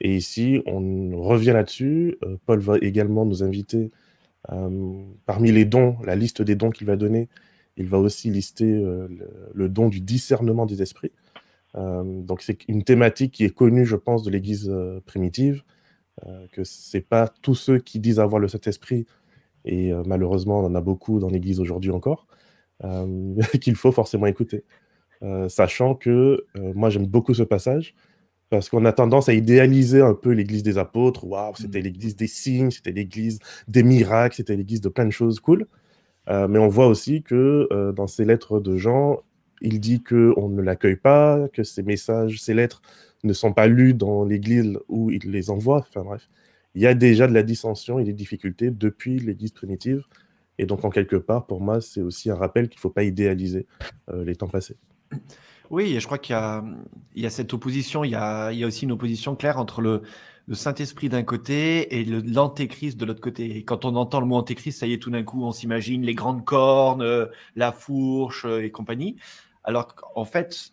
Et 0.00 0.14
ici, 0.14 0.60
on 0.66 1.22
revient 1.22 1.52
là-dessus. 1.52 2.18
Paul 2.44 2.58
va 2.58 2.76
également 2.82 3.24
nous 3.24 3.42
inviter, 3.42 3.90
parmi 5.24 5.52
les 5.52 5.64
dons, 5.64 5.96
la 6.04 6.16
liste 6.16 6.42
des 6.42 6.54
dons 6.54 6.70
qu'il 6.70 6.86
va 6.86 6.96
donner, 6.96 7.28
il 7.76 7.88
va 7.88 7.98
aussi 7.98 8.30
lister 8.30 8.72
euh, 8.72 9.08
le, 9.52 9.68
don 9.68 9.88
du 9.88 10.00
discernement 10.00 10.66
des 10.66 10.82
esprits. 10.82 11.12
Euh, 11.74 12.22
donc 12.22 12.42
c'est 12.42 12.66
une 12.68 12.84
thématique 12.84 13.32
qui 13.32 13.44
est 13.44 13.54
connue, 13.54 13.84
je 13.84 13.96
pense, 13.96 14.22
de 14.22 14.30
l'Église 14.30 14.68
euh, 14.70 15.00
primitive, 15.04 15.62
que 16.52 16.64
c'est 16.64 17.02
pas 17.02 17.28
tous 17.42 17.54
ceux 17.54 17.78
qui 17.78 18.00
disent 18.00 18.20
avoir 18.20 18.40
le 18.40 18.48
Saint-Esprit, 18.48 19.04
et 19.66 19.92
malheureusement 20.06 20.60
on 20.60 20.64
en 20.64 20.74
a 20.74 20.80
beaucoup 20.80 21.20
dans 21.20 21.28
l'Église 21.28 21.60
aujourd'hui 21.60 21.90
encore, 21.90 22.26
qu'il 23.60 23.74
faut 23.74 23.92
forcément 23.92 24.24
écouter. 24.24 24.64
sachant 25.48 25.94
que 25.94 26.46
moi 26.54 26.88
j'aime 26.88 27.04
beaucoup 27.04 27.34
ce 27.34 27.42
passage, 27.42 27.94
parce 28.48 28.70
qu'on 28.70 28.86
a 28.86 28.94
tendance 28.94 29.28
à 29.28 29.34
idéaliser 29.34 30.00
un 30.00 30.14
peu 30.14 30.30
l'église 30.30 30.62
des 30.62 30.78
apôtres. 30.78 31.26
Waouh, 31.26 31.54
c'était 31.54 31.80
mmh. 31.80 31.82
l'église 31.82 32.16
des 32.16 32.28
signes, 32.28 32.70
c'était 32.70 32.92
l'église 32.92 33.38
des 33.68 33.82
miracles, 33.82 34.36
c'était 34.36 34.56
l'église 34.56 34.80
de 34.80 34.88
plein 34.88 35.04
de 35.04 35.10
choses 35.10 35.38
cool. 35.40 35.66
Euh, 36.28 36.48
mais 36.48 36.58
on 36.58 36.68
voit 36.68 36.86
aussi 36.86 37.22
que 37.22 37.68
euh, 37.72 37.92
dans 37.92 38.06
ces 38.06 38.24
lettres 38.24 38.60
de 38.60 38.76
Jean, 38.76 39.22
il 39.60 39.80
dit 39.80 40.02
qu'on 40.02 40.48
ne 40.48 40.60
l'accueille 40.60 40.96
pas, 40.96 41.48
que 41.52 41.62
ces 41.62 41.82
messages, 41.82 42.40
ces 42.40 42.54
lettres 42.54 42.82
ne 43.24 43.32
sont 43.32 43.52
pas 43.52 43.66
lus 43.66 43.94
dans 43.94 44.24
l'église 44.24 44.78
où 44.88 45.10
il 45.10 45.30
les 45.30 45.50
envoie. 45.50 45.78
Enfin 45.88 46.02
bref, 46.02 46.28
il 46.74 46.82
y 46.82 46.86
a 46.86 46.94
déjà 46.94 47.26
de 47.26 47.32
la 47.32 47.42
dissension 47.42 47.98
et 47.98 48.04
des 48.04 48.12
difficultés 48.12 48.70
depuis 48.70 49.18
l'église 49.18 49.52
primitive. 49.52 50.04
Et 50.58 50.66
donc, 50.66 50.84
en 50.84 50.90
quelque 50.90 51.16
part, 51.16 51.46
pour 51.46 51.60
moi, 51.60 51.80
c'est 51.80 52.00
aussi 52.00 52.30
un 52.30 52.34
rappel 52.34 52.68
qu'il 52.68 52.78
ne 52.78 52.80
faut 52.80 52.90
pas 52.90 53.04
idéaliser 53.04 53.66
euh, 54.10 54.24
les 54.24 54.36
temps 54.36 54.48
passés. 54.48 54.76
Oui, 55.70 55.98
je 55.98 56.06
crois 56.06 56.18
qu'il 56.18 56.34
y, 57.16 57.26
a, 57.26 57.30
cette 57.30 57.52
opposition, 57.52 58.04
il 58.04 58.10
y 58.10 58.14
a 58.14 58.52
aussi 58.66 58.84
une 58.84 58.92
opposition 58.92 59.34
claire 59.34 59.58
entre 59.58 59.80
le, 59.80 60.02
le 60.48 60.54
Saint-Esprit 60.54 61.08
d'un 61.08 61.24
côté 61.24 61.98
et 61.98 62.04
l'antéchrist 62.04 62.96
de 62.96 63.04
l'autre 63.04 63.20
côté. 63.20 63.56
Et 63.56 63.64
quand 63.64 63.84
on 63.84 63.96
entend 63.96 64.20
le 64.20 64.26
mot 64.26 64.36
antéchrist, 64.36 64.78
ça 64.78 64.86
y 64.86 64.92
est, 64.92 64.98
tout 64.98 65.10
d'un 65.10 65.24
coup, 65.24 65.44
on 65.44 65.52
s'imagine 65.52 66.02
les 66.02 66.14
grandes 66.14 66.44
cornes, 66.44 67.02
euh, 67.02 67.26
la 67.56 67.72
fourche 67.72 68.44
euh, 68.44 68.62
et 68.62 68.70
compagnie. 68.70 69.16
Alors 69.64 69.94
qu'en 69.94 70.24
fait, 70.24 70.72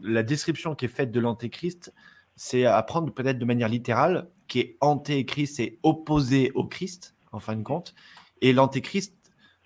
la 0.00 0.22
description 0.22 0.74
qui 0.74 0.84
est 0.84 0.88
faite 0.88 1.12
de 1.12 1.20
l'antéchrist, 1.20 1.92
c'est 2.36 2.66
à 2.66 2.82
prendre 2.82 3.12
peut-être 3.12 3.38
de 3.38 3.44
manière 3.44 3.68
littérale, 3.68 4.28
qui 4.48 4.60
est 4.60 4.76
antéchrist, 4.80 5.56
c'est 5.56 5.78
opposé 5.82 6.52
au 6.54 6.64
Christ, 6.64 7.14
en 7.32 7.38
fin 7.38 7.56
de 7.56 7.62
compte. 7.62 7.94
Et 8.42 8.52
l'antéchrist, 8.52 9.14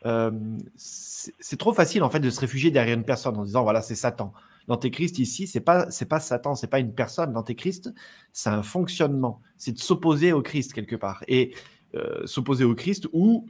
euh, 0.07 0.31
c'est 0.77 1.57
trop 1.59 1.73
facile 1.73 2.03
en 2.03 2.11
fait 2.11 2.21
de 2.21 2.31
se 2.31 2.39
réfugier 2.39 2.71
derrière 2.71 2.97
une 2.97 3.05
personne 3.05 3.37
en 3.39 3.45
disant 3.45 3.63
voilà 3.63 3.81
c'est 3.81 3.95
Satan. 3.95 4.33
L'antéchrist 4.69 5.19
ici, 5.19 5.47
c'est 5.47 5.61
pas 5.61 5.91
c'est 5.91 6.09
pas 6.09 6.21
Satan, 6.21 6.55
c'est 6.55 6.69
pas 6.69 6.79
une 6.79 6.95
personne. 6.95 7.33
L'antéchrist, 7.33 7.93
c'est 8.33 8.51
un 8.51 8.63
fonctionnement. 8.63 9.41
C'est 9.57 9.73
de 9.73 9.79
s'opposer 9.79 10.33
au 10.33 10.43
Christ 10.43 10.73
quelque 10.73 10.97
part 10.97 11.23
et 11.29 11.53
euh, 11.95 12.27
s'opposer 12.27 12.65
au 12.65 12.75
Christ 12.75 13.07
ou 13.13 13.47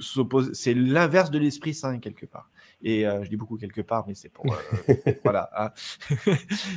c'est 0.53 0.75
l'inverse 0.75 1.31
de 1.31 1.39
l'Esprit 1.39 1.73
Saint 1.73 1.99
quelque 1.99 2.27
part. 2.27 2.51
Et 2.83 3.07
euh, 3.07 3.25
je 3.25 3.31
dis 3.31 3.37
beaucoup 3.37 3.57
quelque 3.57 3.81
part, 3.81 4.05
mais 4.07 4.15
c'est 4.15 4.29
pour 4.29 4.45
euh, 4.53 4.95
voilà. 5.25 5.49
Hein. 5.57 5.71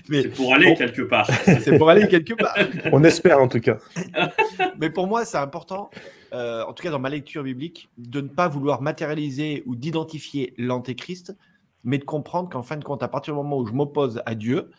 c'est 0.09 0.33
pour 0.33 0.53
aller 0.53 0.75
quelque 0.75 1.01
part. 1.01 1.29
c'est 1.43 1.77
pour 1.77 1.89
aller 1.89 2.07
quelque 2.07 2.35
part. 2.35 2.55
On 2.93 3.03
espère 3.03 3.41
en 3.41 3.49
tout 3.49 3.59
cas. 3.59 3.79
mais 4.79 4.89
pour 4.89 5.07
moi, 5.07 5.25
c'est 5.25 5.39
important, 5.39 5.89
en 6.31 6.71
tout 6.71 6.83
cas 6.83 6.91
dans 6.91 6.99
ma 6.99 7.09
lecture 7.09 7.43
biblique, 7.43 7.89
de 7.97 8.21
ne 8.21 8.29
pas 8.29 8.47
vouloir 8.47 8.81
matérialiser 8.81 9.63
ou 9.65 9.75
d'identifier 9.75 10.53
l'antéchrist 10.57 11.35
mais 11.83 11.97
de 11.97 12.03
comprendre 12.03 12.49
qu'en 12.49 12.63
fin 12.63 12.77
de 12.77 12.83
compte, 12.83 13.03
à 13.03 13.07
partir 13.07 13.33
du 13.33 13.37
moment 13.37 13.57
où 13.57 13.65
je 13.65 13.73
m'oppose 13.73 14.21
à 14.25 14.35
Dieu, 14.35 14.71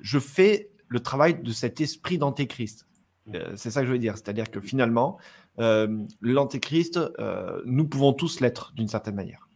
je 0.00 0.18
fais 0.18 0.70
le 0.88 1.00
travail 1.00 1.42
de 1.42 1.52
cet 1.52 1.80
esprit 1.80 2.18
d'antéchrist. 2.18 2.86
Euh, 3.34 3.52
c'est 3.56 3.70
ça 3.70 3.80
que 3.80 3.86
je 3.86 3.92
veux 3.92 3.98
dire. 3.98 4.16
C'est-à-dire 4.16 4.50
que 4.50 4.60
finalement, 4.60 5.18
euh, 5.58 5.88
l'antéchrist, 6.20 6.98
euh, 7.18 7.60
nous 7.64 7.88
pouvons 7.88 8.12
tous 8.12 8.40
l'être 8.40 8.72
d'une 8.74 8.88
certaine 8.88 9.14
manière. 9.14 9.48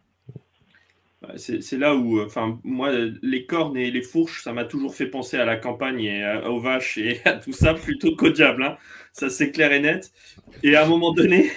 C'est 1.37 1.77
là 1.77 1.95
où, 1.95 2.19
enfin, 2.23 2.59
moi, 2.65 2.91
les 3.21 3.45
cornes 3.45 3.77
et 3.77 3.91
les 3.91 4.01
fourches, 4.01 4.43
ça 4.43 4.55
m'a 4.55 4.65
toujours 4.65 4.95
fait 4.95 5.07
penser 5.07 5.37
à 5.37 5.45
la 5.45 5.57
campagne 5.57 6.01
et 6.01 6.41
aux 6.47 6.61
vaches 6.61 6.97
et 6.97 7.21
à 7.27 7.35
tout 7.35 7.53
ça 7.53 7.75
plutôt 7.75 8.17
qu'au 8.17 8.31
diable. 8.31 8.63
Hein. 8.63 8.79
Ça, 9.13 9.29
c'est 9.29 9.51
clair 9.51 9.71
et 9.71 9.81
net. 9.81 10.11
Et 10.63 10.77
à 10.77 10.85
un 10.85 10.89
moment 10.89 11.13
donné, 11.13 11.51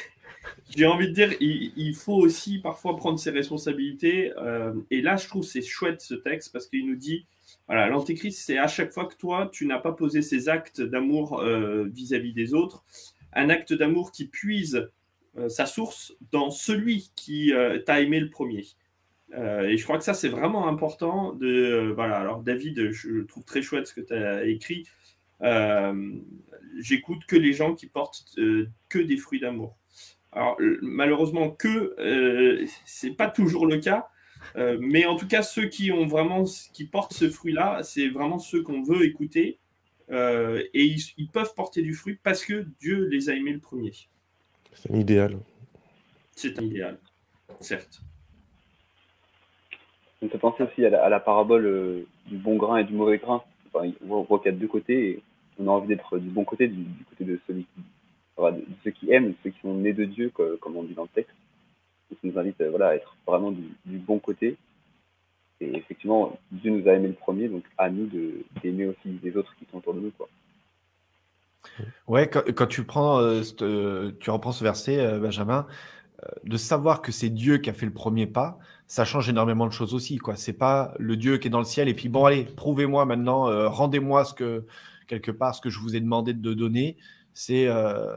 j'ai 0.70 0.86
envie 0.86 1.08
de 1.08 1.14
dire, 1.14 1.34
il, 1.40 1.96
faut 1.96 2.16
aussi 2.16 2.60
parfois 2.60 2.96
prendre 2.96 3.20
ses 3.20 3.30
responsabilités. 3.30 4.34
Euh, 4.38 4.74
et 4.90 5.02
là, 5.02 5.16
je 5.18 5.28
trouve 5.28 5.44
c'est 5.44 5.62
chouette 5.62 6.02
ce 6.02 6.16
texte 6.16 6.52
parce 6.52 6.68
qu'il 6.68 6.88
nous 6.88 6.96
dit, 6.96 7.26
voilà, 7.68 7.88
l'antéchrist, 7.88 8.40
c'est 8.40 8.58
à 8.58 8.68
chaque 8.68 8.92
fois 8.92 9.06
que 9.06 9.16
toi, 9.16 9.50
tu 9.52 9.66
n'as 9.66 9.80
pas 9.80 9.92
posé 9.92 10.22
ces 10.22 10.50
actes 10.50 10.82
d'amour 10.82 11.40
euh, 11.40 11.86
vis-à-vis 11.94 12.34
des 12.34 12.54
autres, 12.54 12.84
un 13.34 13.50
acte 13.50 13.74
d'amour 13.74 14.12
qui 14.12 14.28
puise 14.28 14.90
euh, 15.38 15.50
sa 15.50 15.66
source 15.66 16.14
dans 16.32 16.50
celui 16.50 17.12
qui 17.16 17.52
t'a 17.86 18.02
aimé 18.02 18.20
le 18.20 18.30
premier. 18.30 18.66
et 19.34 19.78
je 19.78 19.84
crois 19.84 19.98
que 19.98 20.04
ça, 20.04 20.14
c'est 20.14 20.30
vraiment 20.30 20.68
important. 20.68 21.34
De, 21.34 21.92
voilà, 21.96 22.18
alors 22.18 22.42
David, 22.42 22.92
je 22.92 23.22
trouve 23.22 23.44
très 23.44 23.62
chouette 23.62 23.88
ce 23.88 23.94
que 23.94 24.02
tu 24.02 24.14
as 24.14 24.46
écrit. 24.46 24.88
J'écoute 26.80 27.26
que 27.28 27.36
les 27.36 27.54
gens 27.54 27.76
qui 27.76 27.88
portent 27.88 28.36
que 28.90 29.00
des 29.00 29.18
fruits 29.18 29.40
d'amour. 29.40 29.78
Alors, 30.36 30.58
malheureusement, 30.82 31.52
que 31.52 31.96
euh, 32.00 32.66
c'est 32.86 33.12
pas 33.12 33.30
toujours 33.30 33.68
le 33.68 33.78
cas, 33.78 34.08
euh, 34.56 34.78
mais 34.82 35.06
en 35.06 35.16
tout 35.16 35.28
cas, 35.28 35.44
ceux 35.44 35.68
qui 35.68 35.92
ont 35.92 36.08
vraiment, 36.08 36.44
qui 36.74 36.86
portent 36.86 37.14
ce 37.14 37.30
fruit-là, 37.30 37.84
c'est 37.84 38.10
vraiment 38.10 38.40
ceux 38.40 38.64
qu'on 38.64 38.82
veut 38.82 39.06
écouter, 39.06 39.60
euh, 40.12 40.64
et 40.74 40.86
ils, 40.86 41.30
peuvent 41.30 41.54
porter 41.56 41.82
du 41.82 41.94
fruit 41.94 42.18
parce 42.24 42.44
que 42.44 42.66
Dieu 42.80 43.08
les 43.08 43.30
a 43.30 43.34
aimés 43.34 43.54
le 43.54 43.60
premier. 43.60 43.92
C'est 44.74 44.92
un 44.92 44.98
idéal. 44.98 45.38
C'est 46.36 46.58
un 46.60 46.64
idéal, 46.64 46.98
certes. 47.60 48.02
Ça 50.20 50.26
me 50.26 50.30
fait 50.30 50.38
penser 50.40 50.64
aussi 50.64 50.84
à 50.86 51.10
la, 51.10 51.20
parabole 51.20 52.06
du 52.26 52.38
bon 52.38 52.56
grain 52.56 52.78
et 52.78 52.84
du 52.84 52.94
mauvais 52.94 53.20
grain. 53.20 53.44
on 53.74 54.22
voit 54.24 54.40
qu'il 54.40 54.52
y 54.52 54.56
a 54.56 54.58
deux 54.58 54.68
côtés, 54.68 55.10
et 55.10 55.24
on 55.60 55.68
a 55.68 55.72
envie 55.72 55.88
d'être 55.88 56.18
du 56.18 56.30
bon 56.30 56.44
côté, 56.44 56.68
du, 56.68 56.84
du 56.84 57.06
côté 57.06 57.24
de 57.24 57.40
celui 57.48 57.66
qui 57.66 57.82
de, 58.38 58.66
ceux 58.84 58.92
qui 58.92 59.12
aiment, 59.12 59.34
ceux 59.44 59.52
qui 59.52 59.60
sont 59.62 59.74
nés 59.74 59.94
de 59.94 60.06
Dieu, 60.06 60.32
comme 60.60 60.76
on 60.76 60.84
dit 60.84 60.94
dans 60.94 61.04
le 61.04 61.10
texte. 61.10 61.36
Et 62.12 62.16
ça 62.16 62.20
nous 62.24 62.40
invite 62.40 62.60
euh, 62.62 62.70
voilà, 62.70 62.90
à 62.90 62.96
être 62.96 63.16
vraiment 63.26 63.52
du, 63.52 63.98
bon 63.98 64.20
côté. 64.20 64.58
Et 65.62 65.76
effectivement, 65.78 66.38
Dieu 66.52 66.72
nous 66.72 66.88
a 66.88 66.94
aimé 66.94 67.08
le 67.08 67.14
premier, 67.14 67.48
donc 67.48 67.64
à 67.78 67.90
nous 67.90 68.10
d'aimer 68.62 68.88
aussi 68.88 69.20
les 69.24 69.38
autres 69.38 69.56
qui 69.58 69.66
sont 69.72 69.78
autour 69.78 69.94
de 69.94 70.02
nous. 70.02 70.12
Quoi. 70.12 70.28
Ouais, 72.08 72.30
quand, 72.30 72.68
tu 72.68 72.84
prends, 72.84 73.20
euh, 73.22 74.12
tu 74.20 74.30
reprends 74.30 74.52
ce 74.52 74.64
verset, 74.64 75.00
euh, 75.00 75.20
Benjamin, 75.20 75.66
de 76.44 76.58
savoir 76.58 77.02
que 77.02 77.12
c'est 77.12 77.30
Dieu 77.30 77.58
qui 77.58 77.70
a 77.70 77.74
fait 77.74 77.86
le 77.86 77.94
premier 77.94 78.28
pas, 78.28 78.58
ça 78.88 79.06
change 79.06 79.30
énormément 79.30 79.66
de 79.66 79.72
choses 79.72 79.94
aussi. 79.94 80.18
quoi. 80.18 80.36
C'est 80.36 80.54
pas 80.54 80.94
le 81.00 81.18
Dieu 81.18 81.38
qui 81.38 81.48
est 81.48 81.52
dans 81.52 81.60
le 81.60 81.66
ciel 81.66 81.90
et 81.90 81.94
puis 81.94 82.10
bon 82.10 82.26
allez, 82.26 82.46
prouvez-moi 82.46 83.06
maintenant, 83.06 83.70
rendez-moi 83.70 84.24
ce 84.24 84.34
que 84.34 84.66
quelque 85.08 85.32
part 85.32 85.54
ce 85.54 85.60
que 85.60 85.70
je 85.70 85.80
vous 85.80 85.98
ai 85.98 86.00
demandé 86.00 86.34
de 86.34 86.54
donner. 86.54 86.98
C'est 87.34 87.68
euh, 87.68 88.16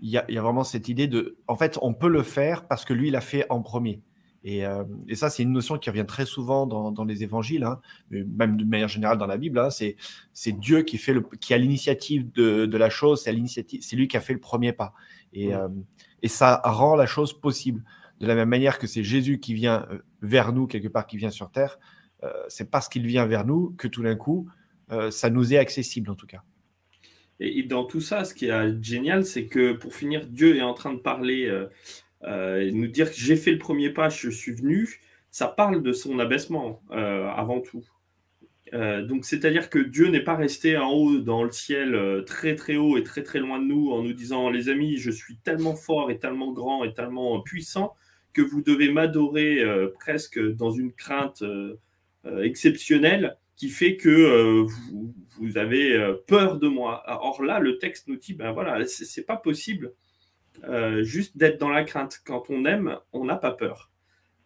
il 0.00 0.10
y, 0.10 0.18
a, 0.18 0.42
vraiment 0.42 0.64
cette 0.64 0.88
idée 0.88 1.06
de, 1.06 1.38
en 1.46 1.56
fait, 1.56 1.78
on 1.80 1.94
peut 1.94 2.08
le 2.08 2.22
faire 2.22 2.66
parce 2.66 2.84
que 2.84 2.92
lui, 2.92 3.08
il 3.08 3.16
a 3.16 3.20
fait 3.20 3.46
en 3.48 3.62
premier. 3.62 4.02
Et, 4.42 4.66
euh, 4.66 4.84
ça, 5.14 5.30
c'est 5.30 5.42
une 5.42 5.52
notion 5.52 5.78
qui 5.78 5.88
revient 5.88 6.04
très 6.06 6.26
souvent 6.26 6.66
dans, 6.66 7.04
les 7.04 7.22
évangiles, 7.22 7.64
hein, 7.64 7.80
même 8.10 8.56
de 8.56 8.64
manière 8.64 8.88
générale 8.88 9.16
dans 9.16 9.26
la 9.26 9.38
Bible. 9.38 9.58
Hein, 9.58 9.70
c'est, 9.70 9.96
Dieu 10.52 10.82
qui, 10.82 10.98
fait 10.98 11.14
le, 11.14 11.22
qui 11.40 11.54
a 11.54 11.58
l'initiative 11.58 12.30
de, 12.32 12.76
la 12.76 12.90
chose, 12.90 13.22
c'est, 13.22 13.32
l'initiative, 13.32 13.80
c'est 13.82 13.96
lui 13.96 14.06
qui 14.06 14.18
a 14.18 14.20
fait 14.20 14.34
le 14.34 14.40
premier 14.40 14.72
pas. 14.72 14.92
Et, 15.32 15.54
euh, 15.54 15.68
et 16.22 16.28
ça 16.28 16.60
rend 16.64 16.96
la 16.96 17.06
chose 17.06 17.32
possible. 17.32 17.82
De 18.20 18.26
la 18.26 18.34
même 18.34 18.50
manière 18.50 18.78
que 18.78 18.86
c'est 18.86 19.02
Jésus 19.02 19.40
qui 19.40 19.54
vient 19.54 19.86
vers 20.20 20.52
nous, 20.52 20.66
quelque 20.66 20.88
part, 20.88 21.06
qui 21.06 21.16
vient 21.16 21.30
sur 21.30 21.50
terre, 21.50 21.78
c'est 22.48 22.70
parce 22.70 22.88
qu'il 22.88 23.06
vient 23.06 23.26
vers 23.26 23.44
nous 23.44 23.74
que 23.76 23.86
tout 23.86 24.02
d'un 24.02 24.14
coup, 24.14 24.48
ça 25.10 25.28
nous 25.28 25.52
est 25.52 25.58
accessible 25.58 26.10
en 26.10 26.14
tout 26.14 26.26
cas. 26.26 26.42
Et, 27.40 27.62
dans 27.64 27.84
tout 27.84 28.00
ça, 28.00 28.24
ce 28.24 28.34
qui 28.34 28.46
est 28.46 28.82
génial, 28.82 29.24
c'est 29.24 29.46
que 29.46 29.72
pour 29.72 29.94
finir, 29.94 30.26
Dieu 30.26 30.56
est 30.56 30.62
en 30.62 30.74
train 30.74 30.92
de 30.92 30.98
parler, 30.98 31.46
euh, 31.46 31.66
euh, 32.24 32.70
nous 32.72 32.86
dire 32.86 33.10
que 33.10 33.16
j'ai 33.16 33.36
fait 33.36 33.52
le 33.52 33.58
premier 33.58 33.90
pas, 33.90 34.08
je 34.08 34.30
suis 34.30 34.52
venu. 34.52 35.00
Ça 35.30 35.48
parle 35.48 35.82
de 35.82 35.92
son 35.92 36.18
abaissement 36.18 36.82
euh, 36.92 37.28
avant 37.28 37.60
tout. 37.60 37.84
donc, 38.72 39.24
c'est-à-dire 39.24 39.70
que 39.70 39.78
Dieu 39.78 40.08
n'est 40.08 40.24
pas 40.24 40.34
resté 40.34 40.76
en 40.76 40.90
haut 40.90 41.18
dans 41.18 41.44
le 41.44 41.52
ciel, 41.52 42.24
très 42.26 42.56
très 42.56 42.76
haut 42.76 42.96
et 42.96 43.04
très 43.04 43.22
très 43.22 43.38
loin 43.38 43.60
de 43.60 43.64
nous, 43.64 43.92
en 43.92 44.02
nous 44.02 44.12
disant 44.12 44.50
Les 44.50 44.68
amis, 44.68 44.96
je 44.96 45.10
suis 45.10 45.36
tellement 45.36 45.76
fort 45.76 46.10
et 46.10 46.18
tellement 46.18 46.52
grand 46.52 46.82
et 46.84 46.92
tellement 46.92 47.40
puissant 47.40 47.94
que 48.32 48.42
vous 48.42 48.62
devez 48.62 48.90
m'adorer 48.90 49.62
presque 50.00 50.40
dans 50.40 50.70
une 50.70 50.92
crainte 50.92 51.44
exceptionnelle 52.24 53.36
qui 53.56 53.68
fait 53.68 53.96
que 53.96 54.08
euh, 54.08 54.66
vous, 55.38 55.58
avez 55.58 55.92
euh, 55.92 56.14
peur 56.26 56.58
de 56.58 56.68
moi. 56.68 57.02
Or 57.06 57.42
là, 57.42 57.58
le 57.58 57.78
texte 57.78 58.08
nous 58.08 58.16
dit, 58.16 58.34
ben 58.34 58.52
voilà, 58.52 58.84
c'est 58.86 59.26
pas 59.26 59.36
possible 59.36 59.92
euh, 60.64 61.02
juste 61.02 61.36
d'être 61.36 61.58
dans 61.58 61.70
la 61.70 61.84
crainte. 61.84 62.20
Quand 62.24 62.44
on 62.48 62.64
aime, 62.64 62.98
on 63.12 63.24
n'a 63.24 63.36
pas 63.36 63.52
peur. 63.52 63.90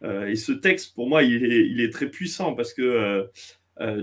et 0.02 0.36
ce 0.36 0.52
texte, 0.52 0.94
pour 0.94 1.08
moi, 1.08 1.22
il 1.22 1.80
est, 1.80 1.92
très 1.92 2.08
puissant 2.08 2.54
parce 2.54 2.72
que 2.72 3.28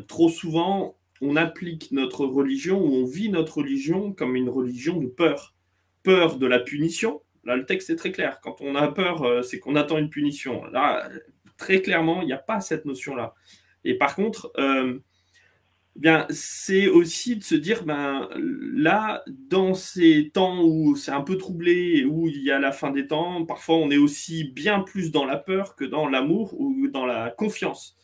trop 0.08 0.30
souvent, 0.30 0.98
on 1.22 1.36
applique 1.36 1.92
notre 1.92 2.26
religion 2.26 2.80
ou 2.82 2.94
on 2.96 3.06
vit 3.06 3.30
notre 3.30 3.58
religion 3.58 4.12
comme 4.12 4.36
une 4.36 4.50
religion 4.50 5.02
de 5.02 5.08
peur. 5.08 5.56
Peur 6.04 6.38
de 6.38 6.46
la 6.46 6.60
punition. 6.60 7.22
Là, 7.46 7.56
le 7.56 7.66
texte 7.66 7.90
est 7.90 7.96
très 7.96 8.12
clair. 8.12 8.40
Quand 8.42 8.58
on 8.60 8.76
a 8.76 8.88
peur, 8.90 9.44
c'est 9.44 9.60
qu'on 9.60 9.76
attend 9.76 9.98
une 9.98 10.10
punition. 10.10 10.66
Là, 10.66 11.10
très 11.58 11.82
clairement, 11.82 12.22
il 12.22 12.28
n'y 12.28 12.34
a 12.34 12.38
pas 12.38 12.62
cette 12.62 12.86
notion-là. 12.86 13.34
Et 13.86 13.98
par 13.98 14.16
contre, 14.16 14.52
euh, 14.58 15.00
bien, 15.96 16.28
c'est 16.30 16.88
aussi 16.88 17.36
de 17.38 17.44
se 17.44 17.56
dire, 17.56 17.86
ben, 17.86 18.30
là, 18.38 19.24
dans 19.50 19.74
ces 19.74 20.30
temps 20.34 20.64
où 20.64 20.96
c'est 20.96 21.12
un 21.12 21.22
peu 21.22 21.38
troublé, 21.38 22.06
où 22.06 22.28
il 22.28 22.44
y 22.44 22.52
a 22.52 22.60
la 22.60 22.72
fin 22.72 22.92
des 22.92 23.08
temps, 23.08 23.46
parfois 23.46 23.78
on 23.78 23.90
est 23.92 23.98
aussi 23.98 24.44
bien 24.44 24.82
plus 24.82 25.12
dans 25.12 25.26
la 25.26 25.38
peur 25.38 25.76
que 25.76 25.86
dans 25.86 26.08
l'amour 26.08 26.54
ou 26.60 26.88
dans 26.88 27.06
la 27.06 27.32
confiance. 27.32 27.96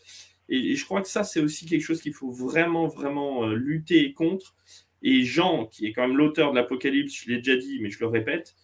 Et, 0.49 0.75
je 0.75 0.85
crois 0.85 1.01
que 1.01 1.07
ça, 1.07 1.23
c'est 1.23 1.39
aussi 1.39 1.65
quelque 1.65 1.81
chose 1.81 2.01
qu'il 2.01 2.13
faut 2.13 2.31
vraiment, 2.31 2.87
vraiment 2.87 3.45
euh, 3.45 3.55
lutter 3.55 4.13
contre. 4.13 4.55
Et 5.01 5.23
Jean, 5.23 5.65
qui 5.65 5.87
est 5.87 5.93
quand 5.93 6.07
même 6.07 6.17
l'auteur 6.17 6.51
de 6.51 6.57
l'Apocalypse, 6.57 7.13
je 7.13 7.29
l'ai 7.29 7.37
déjà 7.37 7.55
dit, 7.55 7.79
mais 7.81 7.89
je 7.89 7.99
le 7.99 8.07
répète, 8.07 8.55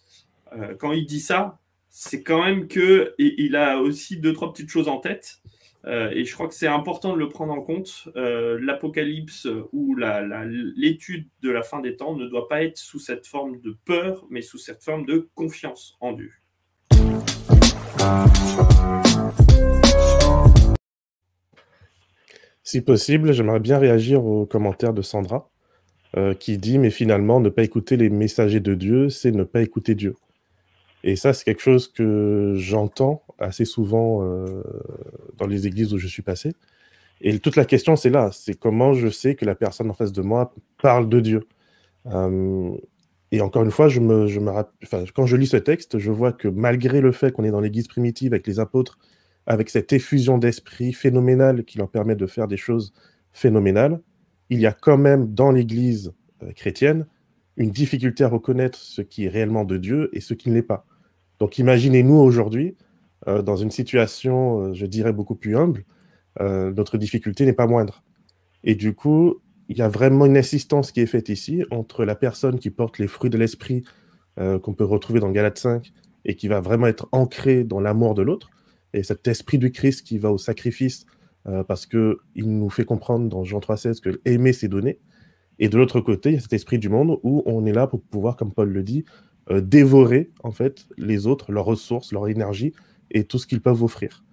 euh, 0.52 0.74
quand 0.76 0.92
il 0.92 1.06
dit 1.06 1.20
ça, 1.20 1.58
c'est 1.88 2.22
quand 2.22 2.44
même 2.44 2.68
que 2.68 3.14
il 3.18 3.56
a 3.56 3.80
aussi 3.80 4.18
deux 4.18 4.32
trois 4.32 4.52
petites 4.52 4.70
choses 4.70 4.88
en 4.88 4.98
tête. 4.98 5.40
Euh, 5.84 6.10
et 6.10 6.24
je 6.24 6.34
crois 6.34 6.48
que 6.48 6.54
c'est 6.54 6.66
important 6.66 7.14
de 7.14 7.18
le 7.18 7.28
prendre 7.28 7.52
en 7.52 7.62
compte. 7.62 8.08
Euh, 8.16 8.58
l'apocalypse 8.60 9.46
ou 9.72 9.96
l'étude 10.76 11.28
de 11.42 11.50
la 11.50 11.62
fin 11.62 11.80
des 11.80 11.96
temps 11.96 12.16
ne 12.16 12.26
doit 12.26 12.48
pas 12.48 12.62
être 12.62 12.76
sous 12.76 12.98
cette 12.98 13.26
forme 13.26 13.60
de 13.60 13.76
peur, 13.84 14.26
mais 14.30 14.42
sous 14.42 14.58
cette 14.58 14.82
forme 14.82 15.06
de 15.06 15.28
confiance 15.34 15.96
en 16.00 16.12
Dieu. 16.12 16.30
Si 22.62 22.82
possible, 22.82 23.32
j'aimerais 23.32 23.60
bien 23.60 23.78
réagir 23.78 24.24
aux 24.24 24.44
commentaires 24.44 24.92
de 24.92 25.00
Sandra, 25.00 25.50
euh, 26.16 26.34
qui 26.34 26.58
dit, 26.58 26.78
mais 26.78 26.90
finalement, 26.90 27.40
ne 27.40 27.48
pas 27.48 27.62
écouter 27.62 27.96
les 27.96 28.10
messagers 28.10 28.60
de 28.60 28.74
Dieu, 28.74 29.08
c'est 29.08 29.30
ne 29.30 29.44
pas 29.44 29.62
écouter 29.62 29.94
Dieu. 29.94 30.16
Et 31.02 31.16
ça, 31.16 31.32
c'est 31.32 31.44
quelque 31.44 31.62
chose 31.62 31.88
que 31.88 32.54
j'entends 32.56 33.22
assez 33.38 33.64
souvent 33.64 34.22
euh, 34.22 34.62
dans 35.36 35.46
les 35.46 35.66
églises 35.66 35.92
où 35.92 35.98
je 35.98 36.06
suis 36.06 36.22
passé. 36.22 36.52
Et 37.20 37.38
toute 37.38 37.56
la 37.56 37.64
question, 37.64 37.96
c'est 37.96 38.10
là, 38.10 38.30
c'est 38.32 38.58
comment 38.58 38.92
je 38.92 39.08
sais 39.08 39.34
que 39.34 39.44
la 39.44 39.54
personne 39.54 39.90
en 39.90 39.94
face 39.94 40.12
de 40.12 40.22
moi 40.22 40.54
parle 40.80 41.08
de 41.08 41.20
Dieu. 41.20 41.48
Euh, 42.06 42.70
et 43.32 43.40
encore 43.40 43.62
une 43.64 43.70
fois, 43.70 43.88
quand 43.88 45.26
je 45.26 45.36
lis 45.36 45.46
ce 45.46 45.56
texte, 45.56 45.98
je 45.98 46.10
vois 46.10 46.32
que 46.32 46.48
malgré 46.48 47.00
le 47.00 47.12
fait 47.12 47.32
qu'on 47.32 47.44
est 47.44 47.50
dans 47.50 47.60
l'église 47.60 47.88
primitive 47.88 48.32
avec 48.32 48.46
les 48.46 48.60
apôtres, 48.60 48.98
avec 49.46 49.68
cette 49.70 49.92
effusion 49.92 50.38
d'esprit 50.38 50.92
phénoménale 50.92 51.64
qui 51.64 51.78
leur 51.78 51.90
permet 51.90 52.16
de 52.16 52.26
faire 52.26 52.48
des 52.48 52.56
choses 52.56 52.92
phénoménales, 53.32 54.00
il 54.50 54.60
y 54.60 54.66
a 54.66 54.72
quand 54.72 54.98
même 54.98 55.34
dans 55.34 55.50
l'église 55.50 56.12
euh, 56.42 56.52
chrétienne 56.52 57.06
une 57.56 57.70
difficulté 57.70 58.24
à 58.24 58.28
reconnaître 58.28 58.78
ce 58.78 59.02
qui 59.02 59.24
est 59.24 59.28
réellement 59.28 59.64
de 59.64 59.76
Dieu 59.76 60.10
et 60.12 60.20
ce 60.20 60.32
qui 60.32 60.48
ne 60.48 60.54
l'est 60.54 60.62
pas. 60.62 60.86
Donc 61.40 61.58
imaginez-nous 61.58 62.14
aujourd'hui, 62.14 62.76
euh, 63.26 63.42
dans 63.42 63.56
une 63.56 63.70
situation, 63.70 64.66
euh, 64.66 64.74
je 64.74 64.86
dirais, 64.86 65.12
beaucoup 65.12 65.34
plus 65.34 65.56
humble, 65.56 65.84
euh, 66.40 66.72
notre 66.72 66.98
difficulté 66.98 67.44
n'est 67.44 67.52
pas 67.52 67.66
moindre. 67.66 68.04
Et 68.62 68.74
du 68.74 68.94
coup, 68.94 69.40
il 69.68 69.76
y 69.76 69.82
a 69.82 69.88
vraiment 69.88 70.26
une 70.26 70.36
insistance 70.36 70.92
qui 70.92 71.00
est 71.00 71.06
faite 71.06 71.28
ici 71.28 71.64
entre 71.70 72.04
la 72.04 72.14
personne 72.14 72.58
qui 72.58 72.70
porte 72.70 72.98
les 72.98 73.08
fruits 73.08 73.30
de 73.30 73.38
l'esprit 73.38 73.84
qu'on 74.62 74.72
peut 74.72 74.84
retrouver 74.84 75.18
dans 75.18 75.32
Galate 75.32 75.58
5 75.58 75.92
et 76.24 76.36
qui 76.36 76.46
va 76.46 76.60
vraiment 76.60 76.86
être 76.86 77.08
ancrée 77.10 77.64
dans 77.64 77.80
l'amour 77.80 78.14
de 78.14 78.22
l'autre, 78.22 78.50
et 78.94 79.02
cet 79.02 79.26
esprit 79.26 79.58
du 79.58 79.72
Christ 79.72 80.06
qui 80.06 80.16
va 80.16 80.30
au 80.30 80.38
sacrifice 80.38 81.06
parce 81.66 81.86
qu'il 81.86 82.16
nous 82.36 82.70
fait 82.70 82.84
comprendre 82.84 83.28
dans 83.28 83.42
Jean 83.42 83.58
3,16 83.58 84.00
que 84.00 84.20
aimer, 84.26 84.52
c'est 84.52 84.68
donner. 84.68 85.00
Et 85.58 85.68
de 85.68 85.76
l'autre 85.76 86.00
côté, 86.00 86.30
il 86.30 86.34
y 86.36 86.38
a 86.38 86.40
cet 86.40 86.52
esprit 86.52 86.78
du 86.78 86.88
monde 86.88 87.18
où 87.24 87.42
on 87.46 87.66
est 87.66 87.72
là 87.72 87.88
pour 87.88 88.00
pouvoir, 88.00 88.36
comme 88.36 88.52
Paul 88.52 88.70
le 88.70 88.84
dit, 88.84 89.04
dévorer 89.50 90.30
en 90.44 90.52
fait 90.52 90.86
les 90.96 91.26
autres, 91.26 91.50
leurs 91.50 91.64
ressources, 91.64 92.12
leur 92.12 92.28
énergie 92.28 92.74
et 93.10 93.24
tout 93.24 93.38
ce 93.38 93.46
qu'ils 93.46 93.60
peuvent 93.60 93.82
offrir. 93.82 94.24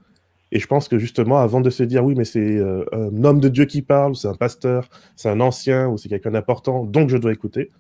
Et 0.51 0.59
je 0.59 0.67
pense 0.67 0.87
que 0.87 0.97
justement, 0.97 1.37
avant 1.37 1.61
de 1.61 1.69
se 1.69 1.83
dire 1.83 2.05
oui, 2.05 2.15
mais 2.15 2.25
c'est 2.25 2.57
euh, 2.57 2.85
un 2.91 3.23
homme 3.23 3.39
de 3.39 3.49
Dieu 3.49 3.65
qui 3.65 3.81
parle, 3.81 4.15
c'est 4.15 4.27
un 4.27 4.35
pasteur, 4.35 4.89
c'est 5.15 5.29
un 5.29 5.39
ancien 5.39 5.87
ou 5.87 5.97
c'est 5.97 6.09
quelqu'un 6.09 6.31
d'important, 6.31 6.85
donc 6.85 7.09
je 7.09 7.17
dois 7.17 7.33
écouter, 7.33 7.71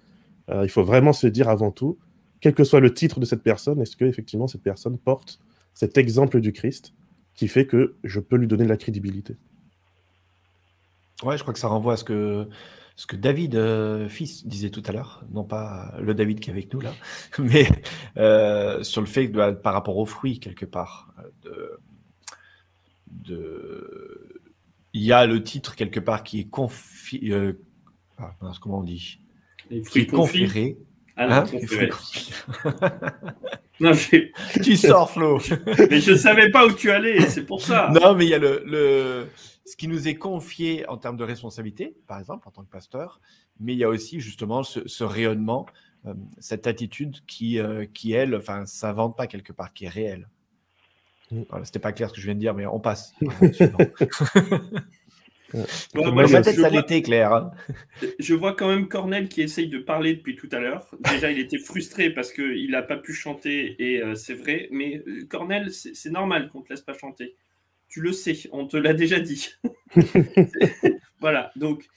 euh, 0.49 0.63
il 0.63 0.69
faut 0.69 0.83
vraiment 0.83 1.13
se 1.13 1.27
dire 1.27 1.49
avant 1.49 1.71
tout 1.71 1.97
quel 2.41 2.53
que 2.53 2.63
soit 2.63 2.79
le 2.79 2.93
titre 2.93 3.19
de 3.19 3.25
cette 3.25 3.43
personne, 3.43 3.81
est-ce 3.81 3.95
que 3.95 4.05
effectivement 4.05 4.47
cette 4.47 4.61
personne 4.61 4.97
porte 4.97 5.39
cet 5.73 5.97
exemple 5.97 6.41
du 6.41 6.53
Christ 6.53 6.93
qui 7.33 7.47
fait 7.47 7.65
que 7.65 7.95
je 8.03 8.19
peux 8.19 8.35
lui 8.35 8.47
donner 8.47 8.65
de 8.65 8.69
la 8.69 8.77
crédibilité? 8.77 9.35
Ouais, 11.23 11.37
je 11.37 11.43
crois 11.43 11.53
que 11.53 11.59
ça 11.59 11.67
renvoie 11.67 11.93
à 11.93 11.97
ce 11.97 12.03
que, 12.03 12.47
ce 12.95 13.07
que 13.07 13.15
David, 13.15 13.55
euh, 13.55 14.07
fils, 14.07 14.47
disait 14.47 14.69
tout 14.69 14.83
à 14.85 14.91
l'heure. 14.91 15.23
Non 15.31 15.43
pas 15.43 15.93
le 15.99 16.13
David 16.13 16.39
qui 16.39 16.49
est 16.49 16.53
avec 16.53 16.73
nous 16.73 16.79
là, 16.79 16.93
mais 17.39 17.67
euh, 18.17 18.83
sur 18.83 19.01
le 19.01 19.07
fait 19.07 19.29
que 19.29 19.35
bah, 19.35 19.53
par 19.53 19.73
rapport 19.73 19.97
aux 19.97 20.05
fruits, 20.05 20.39
quelque 20.39 20.65
part, 20.65 21.13
de, 21.43 21.79
de... 23.07 24.41
il 24.93 25.03
y 25.03 25.11
a 25.11 25.25
le 25.25 25.43
titre 25.43 25.75
quelque 25.75 25.99
part 25.99 26.23
qui 26.23 26.39
est 26.39 26.49
confi... 26.49 27.31
Euh, 27.31 27.53
ah, 28.17 28.33
comment 28.61 28.79
on 28.79 28.83
dit? 28.83 29.19
Qui 29.91 29.99
est 29.99 30.05
conféré. 30.05 30.77
Ah 31.17 31.27
non, 31.27 31.43
tu 34.63 34.75
sors, 34.75 35.11
Flo. 35.11 35.39
mais 35.89 36.01
je 36.01 36.11
ne 36.11 36.17
savais 36.17 36.49
pas 36.49 36.65
où 36.65 36.73
tu 36.73 36.91
allais, 36.91 37.21
c'est 37.29 37.45
pour 37.45 37.61
ça. 37.61 37.89
Non, 37.93 38.15
mais 38.15 38.25
il 38.25 38.29
y 38.29 38.33
a 38.33 38.37
le, 38.37 38.63
le, 38.65 39.27
ce 39.65 39.75
qui 39.75 39.87
nous 39.87 40.07
est 40.07 40.15
confié 40.15 40.87
en 40.87 40.97
termes 40.97 41.17
de 41.17 41.23
responsabilité, 41.23 41.95
par 42.07 42.19
exemple, 42.19 42.47
en 42.47 42.51
tant 42.51 42.63
que 42.63 42.69
pasteur, 42.69 43.19
mais 43.59 43.73
il 43.73 43.79
y 43.79 43.83
a 43.83 43.89
aussi 43.89 44.19
justement 44.19 44.61
ce, 44.63 45.03
rayonnement, 45.03 45.65
euh, 46.05 46.13
cette 46.37 46.67
attitude 46.67 47.17
qui, 47.25 47.59
euh, 47.59 47.85
qui 47.91 48.11
elle, 48.11 48.35
enfin, 48.35 48.65
s'invente 48.67 49.17
pas 49.17 49.25
quelque 49.27 49.53
part, 49.53 49.73
qui 49.73 49.85
est 49.85 49.89
réelle. 49.89 50.29
Mm. 51.31 51.41
Voilà, 51.49 51.65
C'était 51.65 51.79
pas 51.79 51.93
clair 51.93 52.09
ce 52.09 52.13
que 52.13 52.21
je 52.21 52.25
viens 52.25 52.35
de 52.35 52.39
dire, 52.39 52.53
mais 52.53 52.67
on 52.67 52.79
passe. 52.79 53.15
moi, 55.95 56.27
tête, 56.27 56.55
ça 56.55 56.69
l'était 56.69 57.01
clair. 57.01 57.33
Hein. 57.33 57.49
Je 58.19 58.35
vois 58.35 58.53
quand 58.55 58.67
même 58.67 58.87
Cornel 58.87 59.29
qui 59.29 59.41
essaye 59.41 59.67
de 59.67 59.79
parler 59.79 60.13
depuis 60.13 60.35
tout 60.35 60.49
à 60.51 60.59
l'heure. 60.59 60.87
Déjà, 61.11 61.31
il 61.31 61.39
était 61.39 61.57
frustré 61.57 62.11
parce 62.11 62.31
qu'il 62.31 62.69
n'a 62.69 62.83
pas 62.83 62.97
pu 62.97 63.13
chanter, 63.13 63.75
et 63.79 64.03
euh, 64.03 64.13
c'est 64.13 64.35
vrai. 64.35 64.67
Mais 64.71 65.03
Cornel, 65.27 65.71
c'est 65.71 66.11
normal 66.11 66.49
qu'on 66.49 66.59
ne 66.59 66.65
te 66.65 66.69
laisse 66.69 66.81
pas 66.83 66.93
chanter 66.93 67.35
tu 67.87 68.01
le 68.01 68.11
sais, 68.11 68.37
on 68.51 68.67
te 68.67 68.77
l'a 68.77 68.93
déjà 68.93 69.19
dit. 69.19 69.49
voilà, 71.19 71.51
donc. 71.55 71.87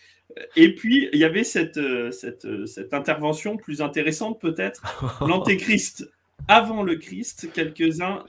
Et 0.54 0.74
puis, 0.74 1.08
il 1.12 1.18
y 1.18 1.24
avait 1.24 1.42
cette, 1.42 1.78
euh, 1.78 2.10
euh, 2.44 2.66
cette, 2.66 2.94
intervention 2.94 3.56
plus 3.56 3.82
intéressante, 3.82 4.40
peut-être, 4.40 5.20
l'antéchrist 5.26 6.08
avant 6.46 6.82
le 6.82 6.96
Christ, 6.96 7.50
quelques-uns 7.52 8.24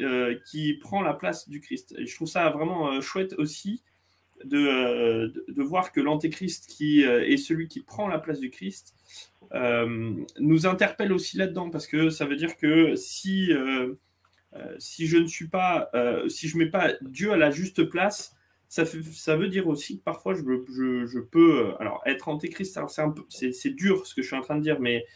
euh, 0.00 0.34
qui 0.50 0.74
prend 0.74 1.00
la 1.00 1.14
place 1.14 1.48
du 1.48 1.60
Christ. 1.60 1.94
Et 1.96 2.06
je 2.06 2.14
trouve 2.14 2.28
ça 2.28 2.50
vraiment 2.50 3.00
chouette 3.00 3.34
aussi 3.38 3.82
de, 4.44 5.32
de, 5.48 5.62
voir 5.62 5.92
que 5.92 6.00
l'antéchrist 6.00 6.66
qui 6.66 7.02
est 7.02 7.36
celui 7.36 7.68
qui 7.68 7.80
prend 7.80 8.08
la 8.08 8.18
place 8.18 8.40
du 8.40 8.50
Christ 8.50 8.94
nous 9.52 10.66
interpelle 10.66 11.12
aussi 11.12 11.36
là-dedans, 11.36 11.70
parce 11.70 11.86
que 11.86 12.10
ça 12.10 12.26
veut 12.26 12.36
dire 12.36 12.56
que 12.56 12.96
si 12.96 13.52
euh, 13.52 13.94
si 14.78 15.06
je 15.06 15.16
ne 15.16 15.26
suis 15.26 15.48
pas, 15.48 15.90
euh, 15.94 16.28
si 16.28 16.48
je 16.48 16.56
mets 16.56 16.66
pas 16.66 16.92
Dieu 17.02 17.32
à 17.32 17.36
la 17.36 17.50
juste 17.50 17.84
place, 17.84 18.34
ça, 18.68 18.84
veut 19.36 19.48
dire 19.48 19.68
aussi 19.68 19.98
que 19.98 20.02
parfois 20.02 20.34
je, 20.34 20.42
peux, 21.20 21.58
euh, 21.58 21.80
alors 21.80 22.02
être 22.06 22.28
antéchrist, 22.28 22.78
c'est 23.28 23.70
dur 23.70 24.06
ce 24.06 24.14
que 24.14 24.22
je 24.22 24.26
suis 24.26 24.36
en 24.36 24.40
train 24.40 24.56
de 24.56 24.62
dire, 24.62 24.80
mais 24.80 25.06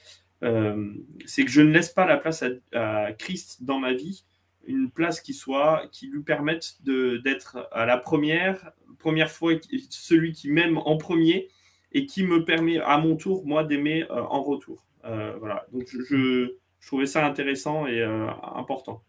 c'est 1.26 1.44
que 1.44 1.50
je 1.50 1.60
ne 1.60 1.72
laisse 1.72 1.90
pas 1.90 2.06
la 2.06 2.16
place 2.16 2.44
à, 2.72 3.12
Christ 3.12 3.64
dans 3.64 3.80
ma 3.80 3.92
vie, 3.92 4.24
une 4.64 4.90
place 4.90 5.20
qui 5.20 5.34
soit, 5.34 5.88
qui 5.90 6.06
lui 6.06 6.22
permette 6.22 6.76
d'être 6.84 7.68
à 7.72 7.86
la 7.86 7.96
première, 7.96 8.72
première 8.98 9.30
fois 9.30 9.54
celui 9.90 10.32
qui 10.32 10.50
m'aime 10.50 10.78
en 10.78 10.96
premier 10.96 11.48
et 11.92 12.06
qui 12.06 12.22
me 12.22 12.44
permet 12.44 12.78
à 12.78 12.98
mon 12.98 13.16
tour, 13.16 13.44
moi, 13.46 13.64
d'aimer 13.64 14.06
en 14.10 14.42
retour. 14.42 14.86
voilà, 15.02 15.66
donc 15.72 15.88
je, 15.88 16.54
trouvais 16.86 17.06
ça 17.06 17.26
intéressant 17.26 17.88
et 17.88 18.02
important. 18.02 19.02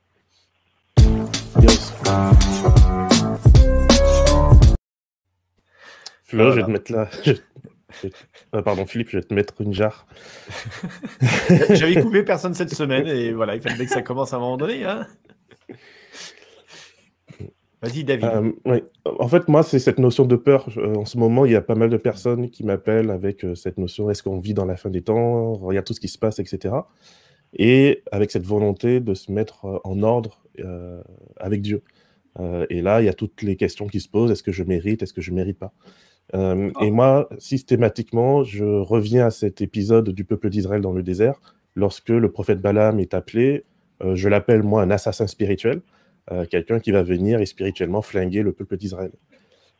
Flo, 6.26 6.52
je 6.52 6.58
vais 6.58 6.64
te 6.64 6.70
mettre 6.70 6.92
là. 6.92 7.10
Euh, 8.56 8.62
pardon, 8.62 8.86
Philippe, 8.86 9.10
je 9.10 9.18
vais 9.18 9.24
te 9.24 9.34
mettre 9.34 9.60
une 9.62 9.74
jarre. 9.74 10.06
J'avais 11.72 12.02
coupé 12.02 12.24
personne 12.24 12.54
cette 12.54 12.74
semaine 12.74 13.08
et 13.08 13.34
voilà, 13.34 13.56
il 13.56 13.62
fallait 13.62 13.86
que 13.86 13.92
ça 13.92 14.04
commence 14.04 14.32
à 14.32 14.38
un 14.38 14.40
moment 14.40 14.58
donné. 14.58 14.86
Hein. 14.86 15.08
Vas-y, 17.82 18.04
David. 18.04 18.26
Euh, 18.26 18.82
en 19.06 19.28
fait, 19.28 19.48
moi, 19.48 19.64
c'est 19.64 19.80
cette 19.80 19.98
notion 19.98 20.26
de 20.26 20.36
peur. 20.36 20.68
Euh, 20.78 20.96
en 20.96 21.06
ce 21.06 21.18
moment, 21.18 21.46
il 21.46 21.52
y 21.52 21.56
a 21.56 21.62
pas 21.62 21.76
mal 21.76 21.90
de 21.90 21.98
personnes 21.98 22.50
qui 22.52 22.64
m'appellent 22.64 23.10
avec 23.10 23.46
cette 23.56 23.78
notion 23.78 24.10
est-ce 24.12 24.22
qu'on 24.22 24.40
vit 24.40 24.54
dans 24.54 24.66
la 24.66 24.78
fin 24.78 24.90
des 24.90 25.02
temps? 25.02 25.54
Regarde 25.54 25.86
tout 25.86 25.94
ce 25.94 26.00
qui 26.00 26.10
se 26.10 26.20
passe, 26.20 26.40
etc. 26.40 26.76
Et 27.54 28.04
avec 28.12 28.30
cette 28.30 28.46
volonté 28.46 29.00
de 29.00 29.16
se 29.16 29.32
mettre 29.32 29.82
en 29.84 30.04
ordre 30.04 30.42
avec 31.38 31.62
Dieu. 31.62 31.84
Euh, 32.40 32.66
et 32.70 32.82
là, 32.82 33.02
il 33.02 33.06
y 33.06 33.10
a 33.10 33.14
toutes 33.14 33.42
les 33.42 33.56
questions 33.56 33.88
qui 33.88 34.00
se 34.00 34.10
posent. 34.10 34.32
Est-ce 34.32 34.44
que 34.44 34.52
je 34.52 34.64
mérite? 34.64 35.04
Est-ce 35.04 35.14
que 35.14 35.22
je 35.22 35.32
ne 35.32 35.36
mérite 35.36 35.58
pas? 35.58 35.74
Euh, 36.36 36.72
Et 36.82 36.92
moi, 36.92 37.28
systématiquement, 37.40 38.44
je 38.44 38.64
reviens 38.64 39.28
à 39.28 39.32
cet 39.32 39.62
épisode 39.62 40.10
du 40.10 40.24
peuple 40.24 40.50
d'Israël 40.50 40.82
dans 40.82 40.94
le 40.94 41.04
désert. 41.04 41.40
Lorsque 41.76 42.10
le 42.10 42.32
prophète 42.32 42.62
Balaam 42.62 43.00
est 43.00 43.14
appelé, 43.14 43.66
euh, 44.04 44.16
je 44.16 44.30
l'appelle 44.30 44.64
moi 44.64 44.82
un 44.82 44.92
assassin 44.92 45.28
spirituel, 45.28 45.82
quelqu'un 46.52 46.80
qui 46.80 46.92
va 46.92 47.02
venir 47.02 47.42
et 47.42 47.48
spirituellement 47.48 48.04
flinguer 48.04 48.44
le 48.44 48.52
peuple 48.52 48.78
d'Israël. 48.78 49.12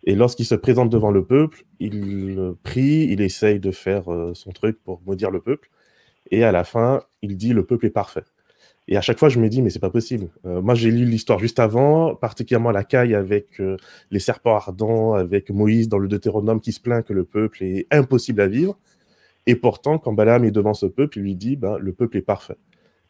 Et 0.04 0.16
lorsqu'il 0.16 0.48
se 0.48 0.56
présente 0.56 0.90
devant 0.90 1.12
le 1.12 1.24
peuple, 1.24 1.64
il 1.80 2.56
prie, 2.64 3.04
il 3.04 3.22
essaye 3.22 3.60
de 3.60 3.70
faire 3.70 4.06
son 4.34 4.50
truc 4.50 4.82
pour 4.84 5.00
maudire 5.06 5.30
le 5.30 5.42
peuple. 5.42 5.70
Et 6.32 6.44
à 6.44 6.52
la 6.52 6.64
fin, 6.64 7.04
il 7.22 7.38
dit 7.38 7.54
le 7.54 7.68
peuple 7.68 7.86
est 7.86 7.92
parfait. 7.92 8.24
Et 8.92 8.98
à 8.98 9.02
chaque 9.02 9.20
fois, 9.20 9.30
je 9.30 9.40
me 9.40 9.50
dis, 9.50 9.62
mais 9.62 9.70
c'est 9.70 9.78
pas 9.78 9.92
possible. 9.92 10.30
Euh, 10.48 10.64
moi, 10.64 10.74
j'ai 10.74 10.90
lu 10.90 11.06
l'histoire 11.06 11.38
juste 11.38 11.60
avant, 11.60 12.16
particulièrement 12.16 12.72
la 12.72 12.84
caille 12.84 13.14
avec 13.14 13.60
euh, 13.60 13.78
les 14.10 14.20
serpents 14.20 14.56
ardents, 14.56 15.14
avec 15.14 15.52
Moïse 15.52 15.88
dans 15.90 16.00
le 16.00 16.08
Deutéronome 16.08 16.60
qui 16.60 16.72
se 16.72 16.82
plaint 16.82 17.06
que 17.06 17.14
le 17.14 17.24
peuple 17.24 17.64
est 17.64 17.86
impossible 17.92 18.42
à 18.42 18.48
vivre. 18.48 18.80
Et 19.46 19.56
pourtant, 19.56 20.00
quand 20.00 20.12
Balaam 20.12 20.44
est 20.44 20.50
devant 20.52 20.74
ce 20.74 20.88
peuple, 20.88 21.20
il 21.20 21.22
lui 21.22 21.36
dit, 21.36 21.56
ben, 21.56 21.78
le 21.78 21.94
peuple 21.94 22.18
est 22.18 22.24
parfait. 22.24 22.58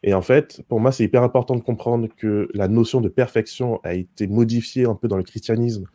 Et 0.02 0.12
en 0.12 0.20
fait, 0.20 0.62
pour 0.68 0.80
moi, 0.80 0.92
c'est 0.92 1.04
hyper 1.04 1.22
important 1.22 1.56
de 1.56 1.62
comprendre 1.62 2.08
que 2.14 2.48
la 2.52 2.68
notion 2.68 3.00
de 3.00 3.08
perfection 3.08 3.80
a 3.82 3.94
été 3.94 4.26
modifiée 4.26 4.84
un 4.84 4.94
peu 4.94 5.08
dans 5.08 5.16
le 5.16 5.22
christianisme, 5.22 5.86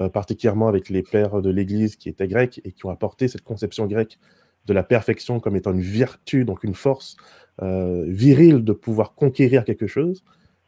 euh, 0.00 0.08
particulièrement 0.08 0.68
avec 0.68 0.88
les 0.88 1.02
pères 1.02 1.42
de 1.42 1.50
l'Église 1.50 1.96
qui 1.96 2.08
étaient 2.08 2.28
grecs 2.28 2.62
et 2.64 2.72
qui 2.72 2.86
ont 2.86 2.90
apporté 2.90 3.28
cette 3.28 3.42
conception 3.42 3.86
grecque 3.86 4.18
de 4.66 4.72
la 4.72 4.82
perfection 4.82 5.40
comme 5.40 5.56
étant 5.56 5.72
une 5.72 5.80
vertu, 5.80 6.44
donc 6.44 6.64
une 6.64 6.74
force 6.74 7.16
euh, 7.62 8.04
viril 8.08 8.64
de 8.64 8.72
pouvoir 8.72 9.14
conquérir 9.14 9.64
quelque 9.64 9.86
chose, 9.86 10.24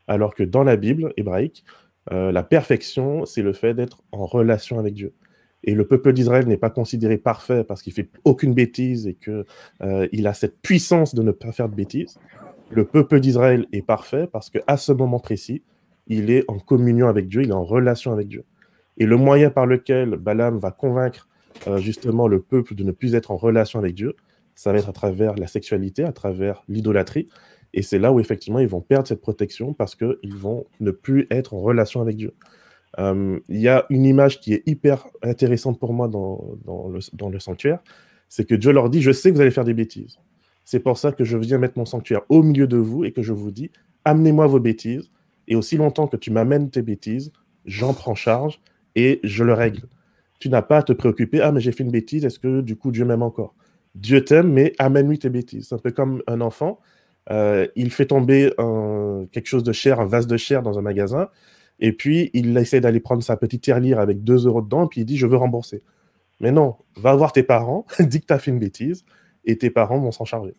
alors 0.07 0.35
que 0.35 0.43
dans 0.43 0.63
la 0.63 0.77
Bible 0.77 1.13
hébraïque, 1.17 1.65
euh, 2.13 2.31
la 2.31 2.43
perfection, 2.43 3.27
c'est 3.27 3.43
le 3.43 3.53
fait 3.53 3.75
d'être 3.75 4.03
en 4.13 4.27
relation 4.27 4.79
avec 4.79 4.95
Dieu. 4.95 5.13
Et 5.65 5.75
le 5.75 5.87
peuple 5.87 6.13
d'Israël 6.13 6.47
n'est 6.47 6.57
pas 6.57 6.71
considéré 6.71 7.19
parfait 7.19 7.65
parce 7.65 7.83
qu'il 7.83 7.93
fait 7.93 8.09
aucune 8.25 8.55
bêtise 8.55 9.09
et 9.09 9.15
qu'il 9.15 9.45
euh, 9.83 10.25
a 10.25 10.35
cette 10.35 10.61
puissance 10.61 11.15
de 11.15 11.23
ne 11.23 11.33
pas 11.33 11.51
faire 11.51 11.69
de 11.69 11.75
bêtises. 11.75 12.19
Le 12.71 12.85
peuple 12.85 13.19
d'Israël 13.19 13.67
est 13.73 13.83
parfait 13.83 14.29
parce 14.31 14.51
qu'à 14.51 14.77
ce 14.77 14.93
moment 14.93 15.19
précis, 15.19 15.63
il 16.07 16.31
est 16.31 16.45
en 16.49 16.59
communion 16.61 17.09
avec 17.09 17.27
Dieu, 17.29 17.43
il 17.43 17.49
est 17.49 17.55
en 17.55 17.65
relation 17.65 18.13
avec 18.13 18.29
Dieu. 18.29 18.45
Et 18.97 19.07
le 19.07 19.17
moyen 19.17 19.51
par 19.51 19.67
lequel 19.67 20.17
Balaam 20.17 20.59
va 20.59 20.71
convaincre 20.71 21.29
justement 21.79 22.29
le 22.29 22.41
peuple 22.41 22.75
de 22.75 22.85
ne 22.85 22.93
plus 22.93 23.15
être 23.15 23.31
en 23.31 23.37
relation 23.37 23.79
avec 23.79 23.95
Dieu, 23.95 24.15
ça 24.55 24.73
va 24.73 24.79
être 24.79 24.89
à 24.89 24.93
travers 24.93 25.35
la 25.37 25.47
sexualité, 25.47 26.05
à 26.05 26.13
travers 26.13 26.65
l'idolâtrie. 26.69 27.29
Et 27.75 27.83
c'est 27.83 27.99
là 27.99 28.13
où 28.13 28.21
effectivement 28.21 28.59
ils 28.59 28.69
vont 28.69 28.81
perdre 28.81 29.07
cette 29.07 29.21
protection 29.21 29.75
parce 29.75 29.95
qu'ils 29.95 30.35
vont 30.35 30.67
ne 30.81 30.91
plus 30.91 31.27
être 31.31 31.55
en 31.55 31.61
relation 31.61 32.01
avec 32.01 32.17
Dieu. 32.17 32.33
Euh, 32.99 33.39
il 33.49 33.61
y 33.61 33.69
a 33.69 33.85
une 33.91 34.07
image 34.07 34.41
qui 34.41 34.55
est 34.55 34.63
hyper 34.67 35.07
intéressante 35.23 35.79
pour 35.79 35.93
moi 35.93 36.09
dans 36.09 36.89
le 36.89 37.41
sanctuaire, 37.41 37.81
c'est 38.29 38.47
que 38.47 38.55
Dieu 38.55 38.73
leur 38.73 38.91
dit, 38.91 39.03
je 39.03 39.13
sais 39.13 39.31
que 39.31 39.35
vous 39.35 39.41
allez 39.41 39.51
faire 39.51 39.65
des 39.65 39.75
bêtises. 39.75 40.19
C'est 40.65 40.81
pour 40.81 40.99
ça 40.99 41.13
que 41.13 41.25
je 41.25 41.37
viens 41.37 41.59
mettre 41.59 41.79
mon 41.79 41.85
sanctuaire 41.85 42.23
au 42.29 42.43
milieu 42.43 42.67
de 42.67 42.77
vous 42.77 43.05
et 43.05 43.13
que 43.13 43.23
je 43.23 43.33
vous 43.33 43.51
dis, 43.51 43.71
amenez-moi 44.05 44.47
vos 44.47 44.61
bêtises. 44.61 45.11
Et 45.49 45.55
aussi 45.55 45.77
longtemps 45.77 46.09
que 46.09 46.17
tu 46.17 46.33
m'amènes 46.33 46.71
tes 46.71 46.83
bêtises, 46.83 47.31
j'en 47.67 47.95
prends 47.95 48.17
charge 48.17 48.61
et 48.97 49.21
je 49.23 49.45
le 49.45 49.53
règle. 49.53 49.83
Tu 50.39 50.49
n'as 50.49 50.63
pas 50.63 50.79
à 50.79 50.83
te 50.83 50.93
préoccuper, 50.93 51.41
ah 51.41 51.53
mais 51.53 51.61
j'ai 51.61 51.73
fait 51.73 51.85
une 51.85 51.91
bêtise, 51.91 52.25
est-ce 52.25 52.39
que 52.39 52.61
du 52.61 52.77
coup 52.77 52.91
Dieu 52.91 53.05
m'aime 53.05 53.23
encore? 53.23 53.55
Dieu 53.95 54.25
t'aime, 54.25 54.53
mais 54.53 54.73
amène-lui 54.79 55.19
tes 55.19 55.31
bêtises. 55.31 55.69
C'est 55.69 55.75
un 55.75 55.79
peu 55.79 55.91
comme 55.91 56.23
un 56.27 56.41
enfant. 56.43 56.81
Euh, 57.31 57.67
il 57.77 57.91
fait 57.91 58.07
tomber 58.07 58.53
quelque 59.33 59.47
chose 59.47 59.65
de 59.65 59.73
cher, 59.73 60.01
un 60.01 60.05
vase 60.05 60.27
de 60.27 60.37
chair 60.37 60.63
dans 60.63 60.79
un 60.79 60.83
magasin, 60.83 61.29
et 61.81 61.93
puis 61.93 62.31
il 62.35 62.57
essaie 62.57 62.81
d'aller 62.81 63.01
prendre 63.01 63.23
sa 63.23 63.37
petite 63.37 63.63
tirelire 63.63 63.99
avec 63.99 64.23
2 64.23 64.47
euros 64.47 64.63
dedans, 64.63 64.85
et 64.85 64.89
puis 64.89 65.01
il 65.01 65.05
dit 65.05 65.17
Je 65.17 65.27
veux 65.27 65.37
rembourser. 65.37 65.83
Mais 66.41 66.53
non, 66.53 66.77
va 66.97 67.15
voir 67.15 67.33
tes 67.33 67.43
parents, 67.43 67.87
dis 68.01 68.21
que 68.21 68.27
tu 68.27 68.33
as 68.33 68.39
fait 68.39 68.51
une 68.51 68.59
bêtise, 68.59 69.05
et 69.45 69.57
tes 69.57 69.71
parents 69.71 69.99
vont 69.99 70.13
s'en 70.13 70.25
charger. 70.25 70.55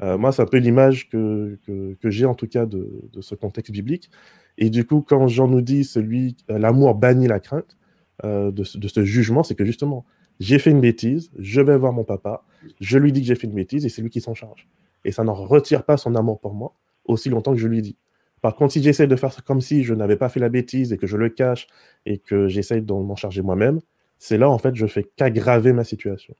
Euh, 0.00 0.18
moi, 0.18 0.32
c'est 0.32 0.42
un 0.42 0.46
peu 0.46 0.58
l'image 0.58 1.08
que, 1.08 1.58
que, 1.66 2.10
j'ai 2.10 2.26
en 2.26 2.34
tout 2.34 2.48
cas 2.48 2.66
de, 2.66 3.08
de, 3.12 3.20
ce 3.20 3.34
contexte 3.34 3.72
biblique. 3.72 4.10
Et 4.58 4.68
du 4.68 4.84
coup, 4.84 5.02
quand 5.06 5.28
Jean 5.28 5.48
nous 5.48 5.60
dit 5.60 5.84
celui, 5.84 6.36
euh, 6.50 6.58
l'amour 6.58 6.94
bannit 6.94 7.28
la 7.28 7.40
crainte 7.40 7.76
de, 8.22 8.50
de, 8.50 8.88
ce 8.88 9.04
jugement, 9.04 9.42
c'est 9.42 9.54
que 9.54 9.64
justement, 9.64 10.04
j'ai 10.40 10.58
fait 10.58 10.70
une 10.70 10.80
bêtise, 10.80 11.30
je 11.38 11.60
vais 11.60 11.76
voir 11.76 11.92
mon 11.92 12.04
papa, 12.04 12.44
je 12.80 12.98
lui 12.98 13.12
dis 13.12 13.20
que 13.20 13.26
j'ai 13.26 13.34
fait 13.34 13.46
une 13.46 13.54
bêtise 13.54 13.84
et 13.84 13.88
c'est 13.88 14.02
lui 14.02 14.10
qui 14.10 14.20
s'en 14.20 14.34
charge. 14.34 14.68
et 15.04 15.12
ça 15.12 15.24
n'en 15.24 15.34
retire 15.34 15.84
pas 15.84 15.96
son 15.96 16.14
amour 16.14 16.40
pour 16.40 16.54
moi 16.54 16.74
aussi 17.04 17.28
longtemps 17.28 17.52
que 17.52 17.58
je 17.58 17.68
lui 17.68 17.82
dis. 17.82 17.96
Par 18.40 18.56
contre, 18.56 18.72
si 18.72 18.82
j'essaie 18.82 19.06
de 19.06 19.16
faire 19.16 19.44
comme 19.44 19.60
si 19.60 19.84
je 19.84 19.94
n'avais 19.94 20.16
pas 20.16 20.28
fait 20.28 20.40
la 20.40 20.48
bêtise 20.48 20.92
et 20.92 20.98
que 20.98 21.06
je 21.06 21.16
le 21.16 21.28
cache 21.28 21.68
et 22.06 22.18
que 22.18 22.48
j'essaye 22.48 22.82
de 22.82 22.92
m'en 22.92 23.16
charger 23.16 23.42
moi-même, 23.42 23.80
c'est 24.18 24.38
là, 24.38 24.50
en 24.50 24.58
fait, 24.58 24.74
je 24.74 24.86
fais 24.86 25.04
qu'aggraver 25.16 25.72
ma 25.72 25.84
situation. 25.84 26.34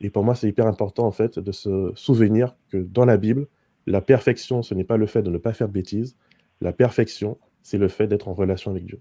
Et 0.00 0.10
pour 0.10 0.24
moi, 0.24 0.34
c'est 0.34 0.48
hyper 0.48 0.66
important, 0.66 1.06
en 1.06 1.12
fait, 1.12 1.38
de 1.38 1.52
se 1.52 1.92
souvenir 1.94 2.56
que 2.70 2.78
dans 2.78 3.04
la 3.04 3.16
Bible, 3.16 3.46
la 3.86 4.00
perfection, 4.00 4.62
ce 4.62 4.74
n'est 4.74 4.84
pas 4.84 4.96
le 4.96 5.06
fait 5.06 5.22
de 5.22 5.30
ne 5.30 5.38
pas 5.38 5.52
faire 5.52 5.68
de 5.68 5.72
bêtises. 5.72 6.16
La 6.60 6.72
perfection, 6.72 7.38
c'est 7.62 7.78
le 7.78 7.88
fait 7.88 8.06
d'être 8.06 8.28
en 8.28 8.34
relation 8.34 8.70
avec 8.70 8.84
Dieu. 8.84 9.00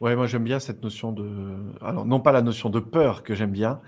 Ouais, 0.00 0.16
moi 0.16 0.26
j'aime 0.26 0.44
bien 0.44 0.60
cette 0.60 0.82
notion 0.82 1.12
de. 1.12 1.28
Alors, 1.82 2.06
non 2.06 2.20
pas 2.20 2.32
la 2.32 2.40
notion 2.40 2.70
de 2.70 2.80
peur 2.80 3.22
que 3.22 3.34
j'aime 3.34 3.50
bien, 3.52 3.82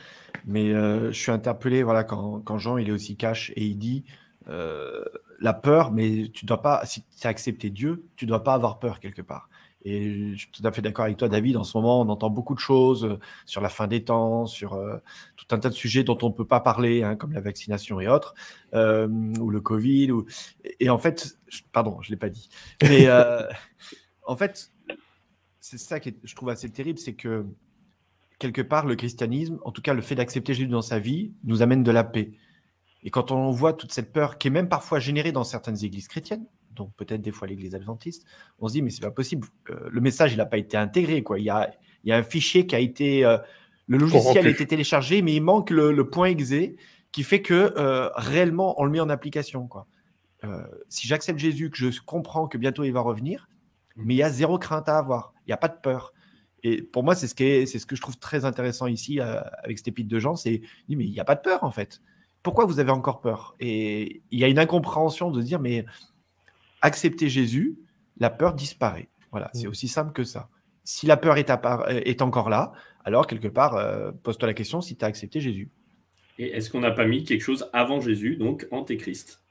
mais 0.44 0.70
euh, 0.70 1.10
je 1.10 1.18
suis 1.18 1.30
interpellé 1.30 1.82
voilà, 1.82 2.04
quand, 2.04 2.40
quand, 2.40 2.58
Jean 2.58 2.76
il 2.76 2.90
est 2.90 2.92
aussi 2.92 3.16
cash 3.16 3.50
et 3.56 3.64
il 3.64 3.78
dit 3.78 4.04
euh, 4.48 5.02
la 5.40 5.54
peur, 5.54 5.90
mais 5.90 6.28
tu 6.34 6.44
dois 6.44 6.60
pas, 6.60 6.84
si 6.84 7.02
tu 7.02 7.26
as 7.26 7.30
accepté 7.30 7.70
Dieu, 7.70 8.04
tu 8.16 8.26
dois 8.26 8.44
pas 8.44 8.52
avoir 8.52 8.78
peur 8.78 9.00
quelque 9.00 9.22
part. 9.22 9.48
Et 9.84 10.34
je 10.34 10.38
suis 10.38 10.50
tout 10.50 10.62
à 10.64 10.70
fait 10.70 10.82
d'accord 10.82 11.06
avec 11.06 11.16
toi, 11.16 11.28
David. 11.28 11.56
En 11.56 11.64
ce 11.64 11.76
moment, 11.76 12.02
on 12.02 12.08
entend 12.08 12.30
beaucoup 12.30 12.54
de 12.54 12.60
choses 12.60 13.04
euh, 13.04 13.18
sur 13.46 13.62
la 13.62 13.70
fin 13.70 13.86
des 13.86 14.04
temps, 14.04 14.44
sur 14.46 14.78
tout 15.36 15.46
un 15.50 15.58
tas 15.58 15.70
de 15.70 15.74
sujets 15.74 16.04
dont 16.04 16.18
on 16.22 16.28
ne 16.28 16.34
peut 16.34 16.46
pas 16.46 16.60
parler, 16.60 17.02
hein, 17.02 17.16
comme 17.16 17.32
la 17.32 17.40
vaccination 17.40 18.00
et 18.00 18.06
autres, 18.06 18.34
ou 18.74 19.50
le 19.50 19.60
Covid. 19.62 20.12
Ou... 20.12 20.26
Et 20.78 20.90
en 20.90 20.98
fait, 20.98 21.38
pardon, 21.72 22.00
je 22.02 22.10
ne 22.10 22.14
l'ai 22.14 22.18
pas 22.18 22.28
dit. 22.28 22.50
Mais 22.82 23.08
en 24.26 24.36
fait, 24.36 24.72
c'est 25.62 25.78
ça 25.78 26.00
que 26.00 26.10
je 26.24 26.34
trouve 26.34 26.48
assez 26.50 26.68
terrible, 26.68 26.98
c'est 26.98 27.14
que 27.14 27.46
quelque 28.40 28.60
part, 28.60 28.84
le 28.84 28.96
christianisme, 28.96 29.58
en 29.64 29.70
tout 29.70 29.80
cas 29.80 29.94
le 29.94 30.02
fait 30.02 30.16
d'accepter 30.16 30.54
Jésus 30.54 30.68
dans 30.68 30.82
sa 30.82 30.98
vie, 30.98 31.32
nous 31.44 31.62
amène 31.62 31.84
de 31.84 31.90
la 31.92 32.02
paix. 32.02 32.32
Et 33.04 33.10
quand 33.10 33.30
on 33.30 33.50
voit 33.52 33.72
toute 33.72 33.92
cette 33.92 34.12
peur 34.12 34.38
qui 34.38 34.48
est 34.48 34.50
même 34.50 34.68
parfois 34.68 34.98
générée 34.98 35.30
dans 35.30 35.44
certaines 35.44 35.82
églises 35.84 36.08
chrétiennes, 36.08 36.44
donc 36.72 36.92
peut-être 36.96 37.22
des 37.22 37.30
fois 37.30 37.46
l'église 37.46 37.76
adventiste, 37.76 38.26
on 38.58 38.66
se 38.66 38.72
dit, 38.72 38.82
mais 38.82 38.90
c'est 38.90 39.02
pas 39.02 39.12
possible. 39.12 39.46
Euh, 39.70 39.88
le 39.88 40.00
message, 40.00 40.32
il 40.32 40.38
n'a 40.38 40.46
pas 40.46 40.58
été 40.58 40.76
intégré. 40.76 41.22
Quoi. 41.22 41.38
Il, 41.38 41.44
y 41.44 41.50
a, 41.50 41.72
il 42.02 42.10
y 42.10 42.12
a 42.12 42.16
un 42.16 42.24
fichier 42.24 42.66
qui 42.66 42.74
a 42.74 42.80
été. 42.80 43.24
Euh, 43.24 43.38
le 43.86 43.98
logiciel 43.98 44.44
a 44.44 44.50
été 44.50 44.66
téléchargé, 44.66 45.22
mais 45.22 45.34
il 45.34 45.42
manque 45.42 45.70
le, 45.70 46.08
point 46.08 46.26
exe 46.26 46.74
qui 47.12 47.22
fait 47.22 47.42
que 47.42 47.72
euh, 47.76 48.08
réellement, 48.16 48.80
on 48.80 48.84
le 48.84 48.90
met 48.90 49.00
en 49.00 49.10
application. 49.10 49.68
Quoi. 49.68 49.86
si 50.88 51.06
j'accepte 51.06 51.38
Jésus, 51.38 51.70
que 51.70 51.90
je 51.90 52.00
comprends 52.00 52.48
que 52.48 52.58
bientôt 52.58 52.82
il 52.82 52.92
va 52.92 53.00
revenir, 53.00 53.48
mais 53.96 54.14
il 54.14 54.16
y 54.16 54.22
a 54.22 54.30
zéro 54.30 54.58
crainte 54.58 54.88
à 54.88 54.98
avoir. 54.98 55.31
Il 55.46 55.50
n'y 55.50 55.54
a 55.54 55.58
pas 55.58 55.68
de 55.68 55.78
peur. 55.80 56.12
Et 56.62 56.82
pour 56.82 57.02
moi, 57.02 57.14
c'est 57.14 57.26
ce, 57.26 57.34
c'est 57.66 57.78
ce 57.78 57.86
que 57.86 57.96
je 57.96 58.00
trouve 58.00 58.18
très 58.18 58.44
intéressant 58.44 58.86
ici 58.86 59.20
avec 59.20 59.78
cet 59.78 59.88
épître 59.88 60.08
de 60.08 60.18
Jean, 60.18 60.36
c'est 60.36 60.62
mais 60.88 61.04
il 61.04 61.10
n'y 61.10 61.20
a 61.20 61.24
pas 61.24 61.34
de 61.34 61.40
peur 61.40 61.64
en 61.64 61.70
fait. 61.70 62.00
Pourquoi 62.42 62.66
vous 62.66 62.80
avez 62.80 62.90
encore 62.90 63.20
peur? 63.20 63.54
Et 63.60 64.22
il 64.30 64.38
y 64.38 64.44
a 64.44 64.48
une 64.48 64.58
incompréhension 64.58 65.30
de 65.30 65.42
dire 65.42 65.60
mais 65.60 65.84
accepter 66.80 67.28
Jésus, 67.28 67.78
la 68.18 68.30
peur 68.30 68.54
disparaît. 68.54 69.08
Voilà, 69.30 69.50
c'est 69.54 69.66
mm. 69.66 69.70
aussi 69.70 69.88
simple 69.88 70.12
que 70.12 70.24
ça. 70.24 70.48
Si 70.84 71.06
la 71.06 71.16
peur 71.16 71.36
est, 71.36 71.50
est 71.88 72.22
encore 72.22 72.50
là, 72.50 72.72
alors 73.04 73.26
quelque 73.26 73.48
part, 73.48 73.76
euh, 73.76 74.12
pose-toi 74.22 74.46
la 74.48 74.54
question 74.54 74.80
si 74.80 74.96
tu 74.96 75.04
as 75.04 75.08
accepté 75.08 75.40
Jésus. 75.40 75.70
Et 76.38 76.56
est-ce 76.56 76.70
qu'on 76.70 76.80
n'a 76.80 76.90
pas 76.90 77.04
mis 77.04 77.24
quelque 77.24 77.42
chose 77.42 77.68
avant 77.72 78.00
Jésus, 78.00 78.36
donc 78.36 78.66
antéchrist? 78.70 79.41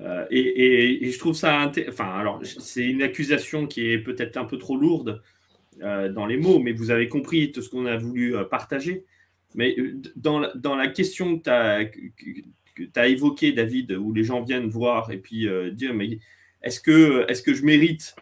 Euh, 0.00 0.26
et, 0.30 1.10
je 1.10 1.18
trouve 1.18 1.34
ça. 1.34 1.70
Enfin, 1.88 2.10
alors, 2.18 2.40
c'est 2.44 2.84
une 2.84 3.02
accusation 3.02 3.66
qui 3.66 3.90
est 3.90 3.98
peut-être 3.98 4.36
un 4.36 4.44
peu 4.44 4.58
trop 4.58 4.76
lourde 4.76 5.22
euh, 5.82 6.10
dans 6.10 6.26
les 6.26 6.36
mots, 6.36 6.58
mais 6.58 6.72
vous 6.72 6.90
avez 6.90 7.08
compris 7.08 7.52
tout 7.52 7.62
ce 7.62 7.70
qu'on 7.70 7.86
a 7.86 7.96
voulu 7.96 8.34
partager. 8.50 9.04
Mais 9.54 9.76
dans, 10.16 10.48
dans 10.54 10.76
la 10.76 10.88
question 10.88 11.38
que 11.38 11.42
tu 11.42 12.98
as, 12.98 13.08
évoquée, 13.08 13.52
David, 13.52 13.92
où 13.92 14.12
les 14.12 14.24
gens 14.24 14.42
viennent 14.42 14.68
voir 14.68 15.10
et 15.10 15.18
puis 15.18 15.46
dire 15.72 15.94
Mais 15.94 16.18
est-ce 16.62 16.80
que, 16.80 17.30
est 17.30 17.44
que 17.44 17.54
je 17.54 17.64
mérite 17.64 18.14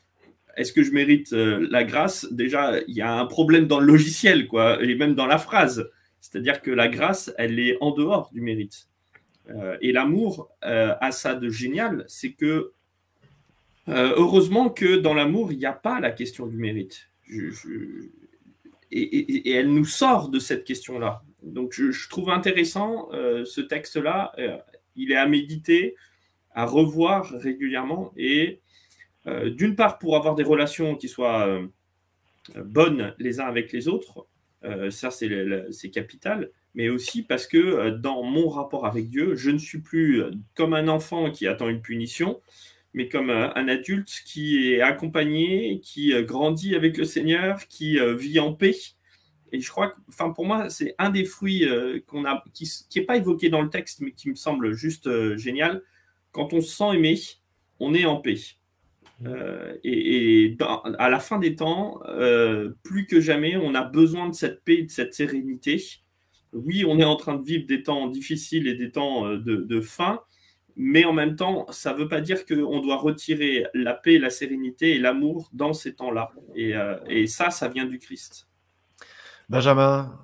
est-ce 0.61 0.75
que 0.75 0.83
je 0.83 0.93
mérite 0.93 1.33
euh, 1.33 1.67
la 1.71 1.85
grâce? 1.85 2.31
Déjà, 2.31 2.81
il 2.87 2.95
y 2.95 3.01
a 3.01 3.19
un 3.19 3.25
problème 3.25 3.67
dans 3.67 3.81
le 3.81 3.87
logiciel, 3.87 4.47
quoi, 4.47 4.83
et 4.83 4.95
même 4.95 5.15
dans 5.15 5.27
la 5.27 5.39
phrase. 5.39 5.89
C'est-à-dire 6.21 6.61
que 6.61 6.71
la 6.71 6.89
grâce, 6.89 7.33
elle 7.39 7.59
est 7.59 7.79
en 7.81 7.93
dehors 7.93 8.31
du 8.33 8.43
mérite. 8.43 8.90
Euh, 9.51 9.77
et 9.81 9.93
l'amour 9.93 10.51
euh, 10.65 10.95
a 11.01 11.13
ça 11.13 11.35
de 11.35 11.49
génial, 11.49 12.05
c'est 12.09 12.33
que 12.33 12.73
heureusement 13.89 14.71
que 14.71 14.97
dans 14.97 15.15
l'amour, 15.15 15.51
il 15.51 15.59
n'y 15.59 15.67
a 15.67 15.73
pas 15.73 15.99
la 15.99 16.13
question 16.13 16.47
du 16.47 16.57
mérite. 16.57 17.09
Et, 18.93 19.51
elle 19.51 19.73
nous 19.73 19.85
sort 19.85 20.29
de 20.29 20.39
cette 20.39 20.63
question-là. 20.63 21.23
Donc 21.43 21.73
je, 21.73 22.09
trouve 22.09 22.31
intéressant 22.31 23.09
ce 23.11 23.61
texte-là. 23.61 24.33
il 24.95 25.11
est 25.11 25.17
à 25.17 25.27
méditer 25.27 25.97
à 26.55 26.67
revoir 26.67 27.31
régulièrement 27.31 28.13
et 28.17 28.61
euh, 29.27 29.51
d'une 29.51 29.77
part 29.77 29.99
pour 29.99 30.17
avoir 30.17 30.35
des 30.35 30.43
relations 30.43 30.97
qui 30.97 31.09
soient 31.09 31.47
euh, 31.47 31.67
bonnes 32.57 33.15
les 33.19 33.39
uns 33.41 33.47
avec 33.47 33.73
les 33.73 33.87
autres, 33.87 34.27
euh, 34.65 34.91
ça 34.91 35.11
c'est 35.11 35.91
capital, 35.91 36.51
mais 36.75 36.89
aussi 36.89 37.23
parce 37.23 37.47
que 37.47 37.91
dans 37.91 38.23
mon 38.23 38.49
rapport 38.49 38.87
avec 38.87 39.09
Dieu, 39.11 39.35
je 39.35 39.51
ne 39.51 39.59
suis 39.59 39.81
plus 39.81 40.23
comme 40.55 40.75
un 40.75 40.89
enfant 40.89 41.31
qui 41.31 41.47
attend 41.47 41.69
une 41.69 41.83
punition, 41.83 42.41
mais 42.95 43.09
comme 43.09 43.31
un 43.31 43.69
adulte 43.69 44.11
qui 44.25 44.73
est 44.73 44.81
accompagné, 44.81 45.81
qui 45.83 46.13
grandit 46.25 46.75
avec 46.75 46.97
le 46.97 47.05
Seigneur, 47.05 47.67
qui 47.69 47.99
vit 48.17 48.41
en 48.41 48.53
paix. 48.53 48.77
Et 49.53 49.61
je 49.61 49.69
crois 49.69 49.89
que, 49.89 49.97
enfin, 50.09 50.31
pour 50.31 50.47
moi, 50.47 50.71
c'est 50.71 50.95
un 50.99 51.11
des 51.11 51.25
fruits 51.25 51.67
qu'on 52.07 52.25
a, 52.25 52.45
qui 52.53 52.71
n'est 52.97 53.03
pas 53.03 53.17
évoqué 53.17 53.49
dans 53.49 53.63
le 53.63 53.71
texte, 53.71 54.01
mais 54.01 54.13
qui 54.13 54.29
me 54.31 54.35
semble 54.35 54.73
juste 54.73 55.09
génial 55.37 55.83
quand 56.33 56.53
on 56.53 56.61
se 56.61 56.77
sent 56.77 56.95
aimé, 56.95 57.19
on 57.79 57.95
est 57.95 58.05
en 58.05 58.17
paix. 58.17 58.39
Euh, 59.27 59.77
et, 59.85 60.57
à 60.99 61.11
la 61.11 61.21
fin 61.21 61.39
des 61.39 61.57
temps, 61.57 62.01
euh, 62.07 62.71
plus 62.83 63.07
que 63.07 63.21
jamais, 63.21 63.57
on 63.57 63.75
a 63.75 63.83
besoin 63.83 64.29
de 64.29 64.35
cette 64.35 64.65
paix, 64.65 64.83
de 64.83 64.91
cette 64.91 65.15
sérénité. 65.15 65.83
Oui, 66.53 66.85
on 66.87 66.99
est 66.99 67.05
en 67.05 67.17
train 67.17 67.37
de 67.37 67.45
vivre 67.45 67.67
des 67.67 67.83
temps 67.83 68.09
difficiles 68.09 68.67
et 68.67 68.75
des 68.75 68.91
temps 68.91 69.27
euh, 69.27 69.39
de, 69.39 69.57
de 69.57 69.81
faim, 69.81 70.21
mais 70.77 71.05
en 71.05 71.13
même 71.13 71.37
temps, 71.37 71.67
ça 71.71 71.93
ne 71.93 71.99
veut 71.99 72.09
pas 72.09 72.21
dire 72.21 72.47
qu'on 72.47 72.81
doit 72.81 72.97
retirer 72.97 73.67
la 73.75 73.95
paix, 73.95 74.19
la 74.19 74.31
sérénité 74.31 74.97
et 74.97 74.99
l'amour 74.99 75.49
dans 75.53 75.73
ces 75.73 75.95
temps-là. 75.95 76.31
Et, 76.55 77.27
ça, 77.27 77.51
ça 77.51 77.69
vient 77.69 77.85
du 77.85 77.99
Christ. 77.99 78.49
Benjamin, 79.49 80.19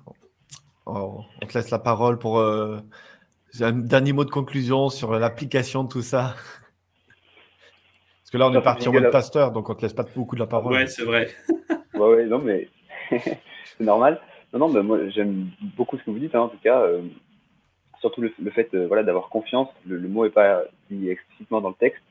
oh, 0.85 1.21
on 1.41 1.45
te 1.45 1.57
laisse 1.57 1.69
la 1.69 1.79
parole 1.79 2.17
pour 2.17 2.39
un 2.39 2.81
dernier 3.71 4.13
mot 4.13 4.25
de 4.25 4.29
conclusion 4.29 4.89
sur 4.89 5.11
l'application 5.13 5.83
de 5.83 5.89
tout 5.89 6.01
ça. 6.01 6.35
Parce 8.27 8.31
que 8.31 8.37
là, 8.37 8.49
on 8.49 8.53
est 8.53 8.61
parti 8.61 8.89
en 8.89 8.93
mode 8.93 9.09
pasteur, 9.09 9.51
donc 9.51 9.69
on 9.69 9.73
ne 9.73 9.77
te 9.77 9.83
laisse 9.83 9.93
pas 9.93 10.05
beaucoup 10.15 10.35
de 10.35 10.41
la 10.41 10.47
parole. 10.47 10.73
Ouais, 10.73 10.87
c'est 10.87 11.03
vrai. 11.03 11.29
ouais, 11.93 11.99
ouais, 11.99 12.25
non, 12.25 12.39
mais 12.39 12.67
c'est 13.09 13.79
normal. 13.79 14.19
Non, 14.53 14.59
non, 14.59 14.69
mais 14.69 14.81
moi, 14.81 15.09
j'aime 15.09 15.49
beaucoup 15.75 15.97
ce 15.97 16.03
que 16.03 16.11
vous 16.11 16.19
dites, 16.19 16.33
hein, 16.35 16.41
en 16.41 16.49
tout 16.49 16.59
cas. 16.63 16.81
Euh, 16.81 17.01
surtout 17.99 18.21
le, 18.21 18.51
fait 18.51 18.73
euh, 18.73 18.87
voilà, 18.87 19.03
d'avoir 19.03 19.29
confiance. 19.29 19.69
Le, 19.85 19.99
mot 19.99 20.23
n'est 20.23 20.31
pas 20.31 20.63
dit 20.89 21.09
explicitement 21.09 21.61
dans 21.61 21.69
le 21.69 21.75
texte, 21.75 22.03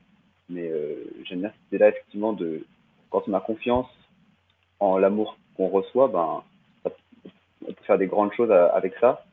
mais 0.51 0.69
euh, 0.69 0.97
j'aime 1.25 1.41
bien 1.41 1.51
cette 1.51 1.69
idée-là, 1.69 1.89
effectivement, 1.89 2.33
de 2.33 2.67
quand 3.11 3.23
on 3.29 3.35
a 3.35 3.41
confiance 3.41 3.87
en 4.81 4.99
l'amour 4.99 5.39
qu'on 5.57 5.69
reçoit, 5.69 6.09
ben, 6.09 6.43
on 6.85 7.73
peut 7.73 7.85
faire 7.85 7.99
des 7.99 8.07
grandes 8.07 8.33
choses 8.35 8.51
avec 8.51 8.95
ça. 9.01 9.25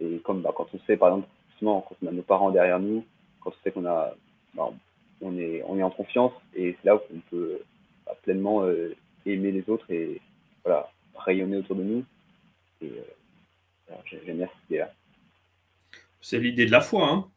Et 0.00 0.18
comme 0.18 0.42
bah, 0.42 0.52
quand 0.54 0.66
on 0.74 0.78
sait, 0.86 0.96
par 0.96 1.08
exemple, 1.08 1.28
quand 1.60 1.96
on 2.02 2.06
a 2.08 2.12
nos 2.12 2.22
parents 2.22 2.50
derrière 2.50 2.80
nous, 2.80 3.04
quand 3.40 3.50
on 3.50 3.62
sait 3.62 3.70
qu'on 3.70 3.86
a, 3.86 4.12
bah, 4.54 4.70
on 5.22 5.38
est, 5.38 5.62
en 5.62 5.90
confiance 5.90 6.32
et 6.54 6.76
c'est 6.82 6.88
là 6.88 6.96
où 6.96 7.00
on 7.14 7.20
peut 7.30 7.60
bah, 8.04 8.16
pleinement 8.22 8.66
aimer 9.24 9.52
les 9.52 9.64
autres 9.70 9.90
et 9.90 10.20
voilà, 10.64 10.90
rayonner 11.14 11.56
autour 11.58 11.76
de 11.76 11.84
nous. 11.84 12.04
Euh, 12.82 13.94
j'aime 14.04 14.36
bien 14.36 14.46
cette 14.46 14.70
idée-là. 14.70 14.92
C'est 16.20 16.38
l'idée 16.38 16.66
de 16.66 16.70
la 16.70 16.80
foi. 16.80 17.08
Hein 17.08 17.28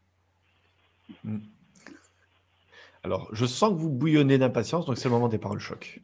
mm. 1.23 1.39
Alors, 3.03 3.29
je 3.33 3.45
sens 3.45 3.71
que 3.71 3.75
vous 3.75 3.91
bouillonnez 3.91 4.37
d'impatience, 4.37 4.85
donc 4.85 4.97
c'est 4.97 5.09
le 5.09 5.13
moment 5.13 5.27
des 5.27 5.37
paroles 5.37 5.59
choc. 5.59 6.01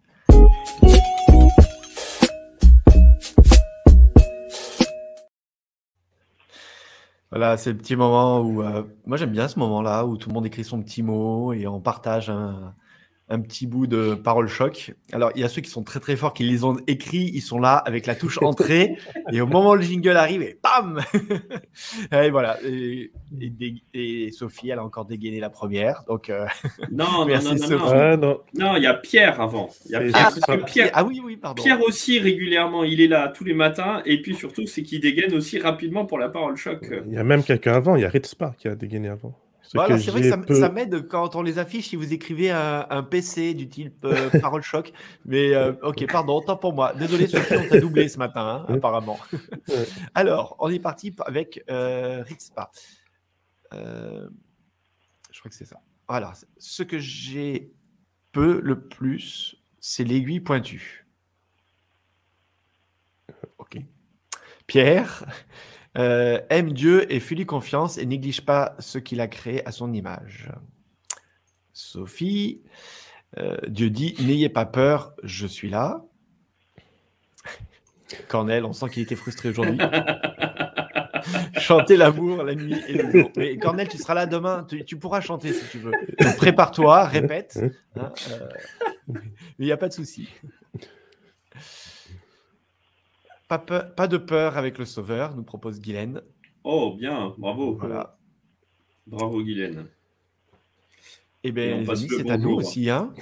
Voilà, 7.32 7.56
c'est 7.56 7.72
le 7.72 7.78
petit 7.78 7.96
moment 7.96 8.42
où 8.42 8.62
euh, 8.62 8.84
moi 9.06 9.16
j'aime 9.16 9.32
bien 9.32 9.48
ce 9.48 9.58
moment-là 9.60 10.06
où 10.06 10.18
tout 10.18 10.28
le 10.28 10.34
monde 10.34 10.46
écrit 10.46 10.66
son 10.66 10.84
petit 10.84 11.02
mot 11.02 11.54
et 11.54 11.66
on 11.66 11.80
partage 11.80 12.30
un, 12.30 12.76
un 13.32 13.40
petit 13.40 13.66
bout 13.66 13.88
de 13.88 14.14
parole 14.14 14.50
choc. 14.50 14.94
Alors, 15.14 15.32
il 15.36 15.42
y 15.42 15.44
a 15.46 15.48
ceux 15.48 15.62
qui 15.62 15.70
sont 15.70 15.84
très 15.84 16.02
très 16.02 16.18
forts, 16.18 16.34
qui 16.34 16.44
les 16.44 16.66
ont 16.66 16.76
écrits, 16.86 17.32
ils 17.34 17.42
sont 17.42 17.60
là 17.60 17.78
avec 17.78 18.06
la 18.06 18.14
touche 18.14 18.38
entrée, 18.42 18.98
et 19.32 19.40
au 19.40 19.48
moment 19.48 19.72
où 19.72 19.76
le 19.76 19.82
jingle 19.82 20.18
arrive, 20.18 20.42
et 20.42 20.60
bam 20.62 21.00
Et 22.12 22.30
voilà. 22.30 22.58
Et, 22.64 24.30
Sophie, 24.32 24.70
elle 24.70 24.80
a 24.80 24.84
encore 24.84 25.06
dégainé 25.06 25.40
la 25.40 25.50
première. 25.50 26.04
Donc, 26.08 26.30
euh, 26.30 26.46
non, 26.92 27.26
merci 27.28 27.56
non, 27.56 27.70
non, 27.70 27.86
ah, 27.88 28.18
non, 28.18 28.40
non, 28.54 28.76
il 28.76 28.84
y 28.84 28.88
a 28.88 28.94
Pierre 28.96 29.40
avant. 29.40 29.70
Il 29.86 29.92
y 29.92 29.96
a 29.96 30.60
Pierre, 30.66 30.92
ah, 30.94 31.06
oui, 31.06 31.22
oui, 31.24 31.38
pardon. 31.38 31.64
Pierre 31.64 31.82
aussi, 31.82 32.20
régulièrement, 32.20 32.84
il 32.84 33.00
est 33.00 33.08
là 33.08 33.30
tous 33.30 33.46
les 33.46 33.54
matins, 33.54 34.02
et 34.06 34.22
puis 34.22 34.36
surtout, 34.36 34.68
c'est 34.68 34.84
qu'il 34.84 35.00
dégaine 35.00 35.34
aussi 35.34 35.58
rapidement 35.58 36.06
pour 36.06 36.20
la 36.20 36.28
parole 36.28 36.58
choc. 36.58 36.86
Il 37.08 37.14
y 37.14 37.18
a 37.18 37.24
même 37.24 37.44
quelqu'un 37.44 37.74
avant, 37.74 37.96
il 37.96 38.02
y 38.02 38.06
a 38.06 38.10
Ritzpa 38.10 38.54
qui 38.58 38.68
a 38.68 38.76
dégainé 38.76 39.08
avant. 39.08 39.34
Voilà, 39.74 40.00
c'est 40.00 40.12
vrai 40.12 40.22
que 40.22 40.54
ça, 40.54 40.70
m'aide 40.70 41.08
quand 41.08 41.36
on 41.36 41.42
les 41.42 41.60
affiche 41.60 41.90
si 41.90 41.96
vous 41.96 42.14
écrivez 42.14 42.52
un, 42.52 43.04
PC 43.04 43.54
du 43.54 43.70
type 43.70 44.04
euh, 44.04 44.30
Parole 44.42 44.62
Choc. 44.62 44.92
Mais 45.26 45.54
euh, 45.54 45.74
ok, 45.84 46.06
pardon, 46.08 46.42
tant 46.42 46.58
pour 46.58 46.74
moi. 46.74 46.94
Désolé, 46.94 47.28
Sophie, 47.28 47.56
on 47.56 47.68
t'a 47.68 47.80
doublé 47.80 48.10
ce 48.10 48.18
matin, 48.18 48.66
hein, 48.68 48.74
apparemment. 48.76 49.20
Alors, 50.16 50.56
on 50.60 50.70
est 50.70 50.80
parti 50.80 51.16
avec 51.26 51.64
euh, 51.70 52.24
Rixpa. 52.24 52.72
Euh, 53.74 54.28
je 55.32 55.40
crois 55.40 55.50
que 55.50 55.56
c'est 55.56 55.66
ça. 55.66 55.82
Voilà, 56.08 56.34
ce 56.58 56.84
que 56.84 57.00
j'ai 57.00 57.72
peu 58.32 58.60
le 58.62 58.82
plus, 58.82 59.56
c'est 59.80 60.04
l'aiguille 60.04 60.42
pointue. 60.42 61.08
Ok. 63.58 63.78
Pierre, 64.68 65.26
euh, 65.98 66.40
aime 66.50 66.74
Dieu 66.74 67.12
et 67.12 67.20
fais-lui 67.20 67.46
confiance 67.46 67.98
et 67.98 68.06
néglige 68.06 68.42
pas 68.46 68.76
ce 68.80 68.98
qu'il 68.98 69.22
a 69.22 69.28
créé 69.28 69.68
à 69.68 69.72
son 69.72 69.94
image. 69.94 70.50
Sophie, 71.74 72.62
euh, 73.38 73.58
Dieu 73.68 73.90
dit 73.90 74.16
N'ayez 74.20 74.50
pas 74.50 74.66
peur, 74.66 75.14
je 75.24 75.48
suis 75.48 75.70
là. 75.70 76.04
Cornel, 78.28 78.66
on 78.66 78.74
sent 78.74 78.90
qu'il 78.90 79.04
était 79.04 79.16
frustré 79.16 79.50
aujourd'hui. 79.50 79.80
chanter 81.60 81.98
l'amour 81.98 82.44
la 82.44 82.56
nuit 82.56 82.76
et 82.88 82.94
le 82.94 83.12
jour. 83.12 83.32
Mais 83.38 83.58
Cornel, 83.58 83.88
tu 83.88 83.98
seras 83.98 84.14
là 84.14 84.26
demain, 84.26 84.66
tu, 84.86 84.98
pourras 84.98 85.22
chanter 85.22 85.54
si 85.54 85.66
tu 85.70 85.80
veux. 85.80 85.92
Prépare-toi, 86.38 87.06
répète. 87.06 87.60
Hein, 87.96 88.12
euh, 88.32 88.48
mais 89.10 89.20
il 89.60 89.66
n'y 89.66 89.72
a 89.72 89.78
pas 89.78 89.88
de 89.88 89.94
souci. 89.94 90.30
Pas, 93.58 94.08
de 94.08 94.16
peur 94.16 94.58
avec 94.58 94.78
le 94.78 94.86
sauveur, 94.86 95.36
nous 95.36 95.44
propose 95.44 95.82
Guylaine. 95.82 96.22
Oh, 96.64 96.96
bien, 96.98 97.34
bravo. 97.38 97.76
Voilà. 97.76 98.18
Bravo, 99.08 99.44
Guylaine. 99.44 99.88
Eh 101.44 101.52
bien, 101.52 101.84
c'est 101.96 102.30
à 102.30 102.38
nous 102.38 102.52
aussi. 102.52 102.90
Hein 102.90 103.14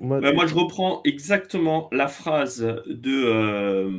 bah, 0.00 0.20
moi, 0.34 0.46
je 0.46 0.54
reprends 0.54 1.00
exactement 1.04 1.88
la 1.90 2.06
phrase 2.06 2.60
de, 2.86 3.24
euh, 3.24 3.90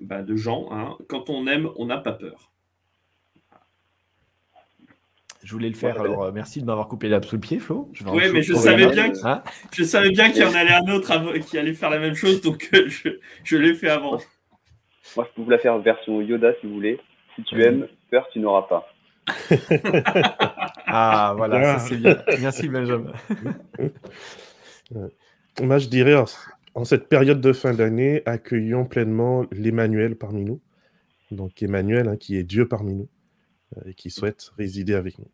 bah, 0.00 0.22
de 0.22 0.36
Jean. 0.36 0.68
Hein. 0.70 0.96
Quand 1.08 1.30
on 1.30 1.48
aime, 1.48 1.68
on 1.74 1.86
n'a 1.86 1.98
pas 1.98 2.12
peur. 2.12 2.52
Je 5.42 5.52
voulais 5.52 5.68
le 5.68 5.74
faire, 5.74 6.00
alors 6.00 6.24
euh, 6.24 6.32
merci 6.32 6.60
de 6.60 6.66
m'avoir 6.66 6.86
coupé 6.86 7.08
la 7.08 7.20
sous 7.22 7.36
le 7.36 7.40
pied, 7.40 7.58
Flo. 7.58 7.90
Oui, 8.06 8.22
mais 8.32 8.42
je 8.42 8.54
savais, 8.54 8.88
bien 8.88 9.12
hein 9.24 9.42
je 9.72 9.84
savais 9.84 10.10
bien 10.10 10.30
qu'il 10.30 10.42
y 10.42 10.44
en 10.44 10.54
allait 10.54 10.72
un 10.72 10.92
autre 10.92 11.38
qui 11.38 11.56
allait 11.56 11.72
faire 11.72 11.90
la 11.90 12.00
même 12.00 12.14
chose, 12.14 12.40
donc 12.40 12.68
euh, 12.74 12.88
je, 12.88 13.10
je 13.44 13.56
l'ai 13.56 13.74
fait 13.74 13.88
avant. 13.88 14.18
Moi, 15.14 15.26
je 15.28 15.34
peux 15.34 15.42
vous 15.42 15.50
la 15.50 15.58
faire 15.58 15.78
version 15.78 16.20
Yoda 16.20 16.52
si 16.60 16.66
vous 16.66 16.74
voulez. 16.74 17.00
Si 17.34 17.42
tu 17.44 17.62
aimes, 17.62 17.86
peur, 18.10 18.26
tu 18.32 18.40
n'auras 18.40 18.62
pas. 18.62 18.88
ah, 20.86 21.34
voilà, 21.36 21.78
ça 21.78 21.78
c'est 21.80 21.96
bien. 21.96 22.16
Merci, 22.40 22.68
Benjamin. 22.68 23.12
Moi, 25.62 25.78
je 25.78 25.88
dirais, 25.88 26.14
en 26.74 26.84
cette 26.84 27.08
période 27.08 27.40
de 27.40 27.52
fin 27.52 27.74
d'année, 27.74 28.22
accueillons 28.26 28.84
pleinement 28.84 29.44
l'Emmanuel 29.50 30.16
parmi 30.16 30.44
nous. 30.44 30.60
Donc, 31.30 31.62
Emmanuel, 31.62 32.08
hein, 32.08 32.16
qui 32.16 32.36
est 32.36 32.44
Dieu 32.44 32.68
parmi 32.68 32.94
nous 32.94 33.08
euh, 33.76 33.90
et 33.90 33.94
qui 33.94 34.10
souhaite 34.10 34.52
résider 34.56 34.94
avec 34.94 35.18
nous. 35.18 35.30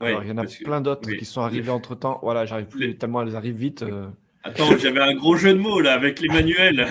Alors, 0.00 0.22
il 0.22 0.28
y 0.28 0.32
en 0.32 0.38
a 0.38 0.44
plein 0.44 0.80
d'autres 0.80 1.10
qui 1.10 1.24
sont 1.24 1.40
arrivés 1.40 1.70
entre 1.70 1.96
temps. 1.96 2.20
Voilà, 2.22 2.44
j'arrive 2.46 2.66
plus 2.66 2.96
tellement, 2.96 3.22
elles 3.22 3.34
arrivent 3.34 3.56
vite. 3.56 3.82
Euh. 3.82 4.08
Attends, 4.44 4.76
j'avais 4.78 5.00
un 5.00 5.14
gros 5.14 5.36
jeu 5.36 5.52
de 5.52 5.58
mots 5.58 5.80
là 5.80 5.94
avec 5.94 6.20
l'Emmanuel. 6.20 6.86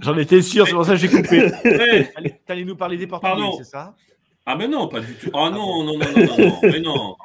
J'en 0.00 0.16
étais 0.16 0.40
sûr, 0.40 0.66
c'est 0.66 0.74
pour 0.74 0.84
ça 0.84 0.92
que 0.92 0.98
j'ai 0.98 1.08
coupé. 1.08 1.50
Ouais. 1.64 2.12
T'allais 2.46 2.64
nous 2.64 2.76
parler 2.76 2.96
des 2.96 3.06
portugais, 3.06 3.42
c'est 3.58 3.64
ça? 3.64 3.94
Ah, 4.44 4.56
mais 4.56 4.66
non, 4.66 4.88
pas 4.88 5.00
du 5.00 5.14
tout. 5.14 5.30
Ah 5.34 5.50
non, 5.50 5.84
non, 5.84 5.98
non, 5.98 6.04
non, 6.16 6.26
non, 6.26 6.36
non, 6.36 6.58
mais 6.62 6.80
non. 6.80 7.16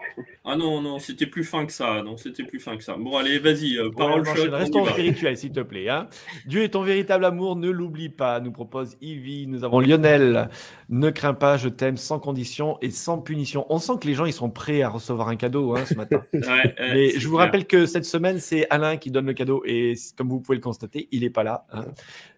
Ah 0.45 0.55
non, 0.55 0.81
non, 0.81 0.99
c'était 0.99 1.25
plus 1.25 1.43
fin 1.43 1.65
que 1.65 1.73
ça. 1.73 2.03
Non, 2.03 2.15
c'était 2.15 2.43
plus 2.43 2.59
fin 2.59 2.77
que 2.77 2.83
ça. 2.83 2.95
Bon, 2.95 3.17
allez, 3.17 3.39
vas-y, 3.39 3.77
euh, 3.77 3.89
parole. 3.89 4.23
Restons 4.25 4.85
spirituel, 4.85 5.35
s'il 5.35 5.51
te 5.51 5.59
plaît. 5.59 5.89
Hein. 5.89 6.07
Dieu 6.45 6.61
est 6.61 6.69
ton 6.69 6.83
véritable 6.83 7.25
amour, 7.25 7.55
ne 7.55 7.69
l'oublie 7.69 8.09
pas, 8.09 8.39
nous 8.39 8.51
propose 8.51 8.97
Ivy. 9.01 9.47
Nous 9.47 9.63
avons 9.63 9.79
Lionel. 9.79 10.49
Ne 10.89 11.09
crains 11.09 11.33
pas, 11.33 11.57
je 11.57 11.69
t'aime 11.69 11.97
sans 11.97 12.19
condition 12.19 12.77
et 12.81 12.91
sans 12.91 13.17
punition. 13.17 13.65
On 13.69 13.79
sent 13.79 13.93
que 13.99 14.07
les 14.07 14.13
gens, 14.13 14.25
ils 14.25 14.31
sont 14.31 14.51
prêts 14.51 14.83
à 14.83 14.89
recevoir 14.89 15.27
un 15.27 15.35
cadeau 15.35 15.75
hein, 15.75 15.83
ce 15.85 15.95
matin. 15.95 16.23
Mais 16.79 17.09
je 17.19 17.27
vous 17.27 17.37
rappelle 17.37 17.65
que 17.65 17.87
cette 17.87 18.05
semaine, 18.05 18.39
c'est 18.39 18.69
Alain 18.69 18.97
qui 18.97 19.09
donne 19.09 19.25
le 19.25 19.33
cadeau 19.33 19.63
et 19.65 19.95
comme 20.15 20.29
vous 20.29 20.39
pouvez 20.39 20.57
le 20.57 20.63
constater, 20.63 21.09
il 21.11 21.21
n'est 21.21 21.31
pas 21.31 21.43
là. 21.43 21.65
Hein. 21.73 21.85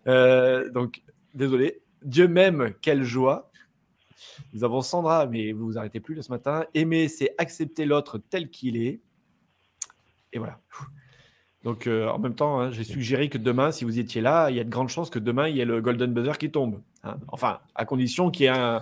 Euh, 0.08 0.72
donc, 0.72 1.02
désolé. 1.36 1.82
Dieu 2.02 2.28
m'aime, 2.28 2.72
quelle 2.82 3.04
joie. 3.04 3.49
Nous 4.54 4.64
avons 4.64 4.82
Sandra, 4.82 5.26
mais 5.28 5.52
vous 5.52 5.66
vous 5.66 5.78
arrêtez 5.78 6.00
plus 6.00 6.16
là 6.16 6.22
ce 6.22 6.32
matin. 6.32 6.66
Aimer, 6.74 7.08
c'est 7.08 7.34
accepter 7.38 7.86
l'autre 7.86 8.18
tel 8.18 8.50
qu'il 8.50 8.78
est. 8.78 9.00
Et 10.34 10.38
voilà. 10.38 10.60
Donc, 11.64 11.88
euh, 11.88 12.08
en 12.08 12.20
même 12.20 12.36
temps, 12.36 12.60
hein, 12.60 12.72
j'ai 12.72 12.84
suggéré 12.84 13.30
que 13.30 13.38
demain, 13.38 13.72
si 13.72 13.84
vous 13.84 14.00
étiez 14.00 14.22
là, 14.22 14.50
il 14.50 14.56
y 14.56 14.60
a 14.60 14.64
de 14.64 14.70
grandes 14.70 14.90
chances 14.90 15.10
que 15.10 15.20
demain, 15.20 15.50
il 15.50 15.58
y 15.58 15.60
ait 15.60 15.66
le 15.66 15.82
Golden 15.82 16.14
Buzzer 16.14 16.38
qui 16.38 16.52
tombe. 16.52 16.82
Hein. 17.04 17.18
Enfin, 17.28 17.60
à 17.76 17.86
condition 17.86 18.32
qu'il 18.32 18.46
y 18.46 18.50
ait 18.50 18.80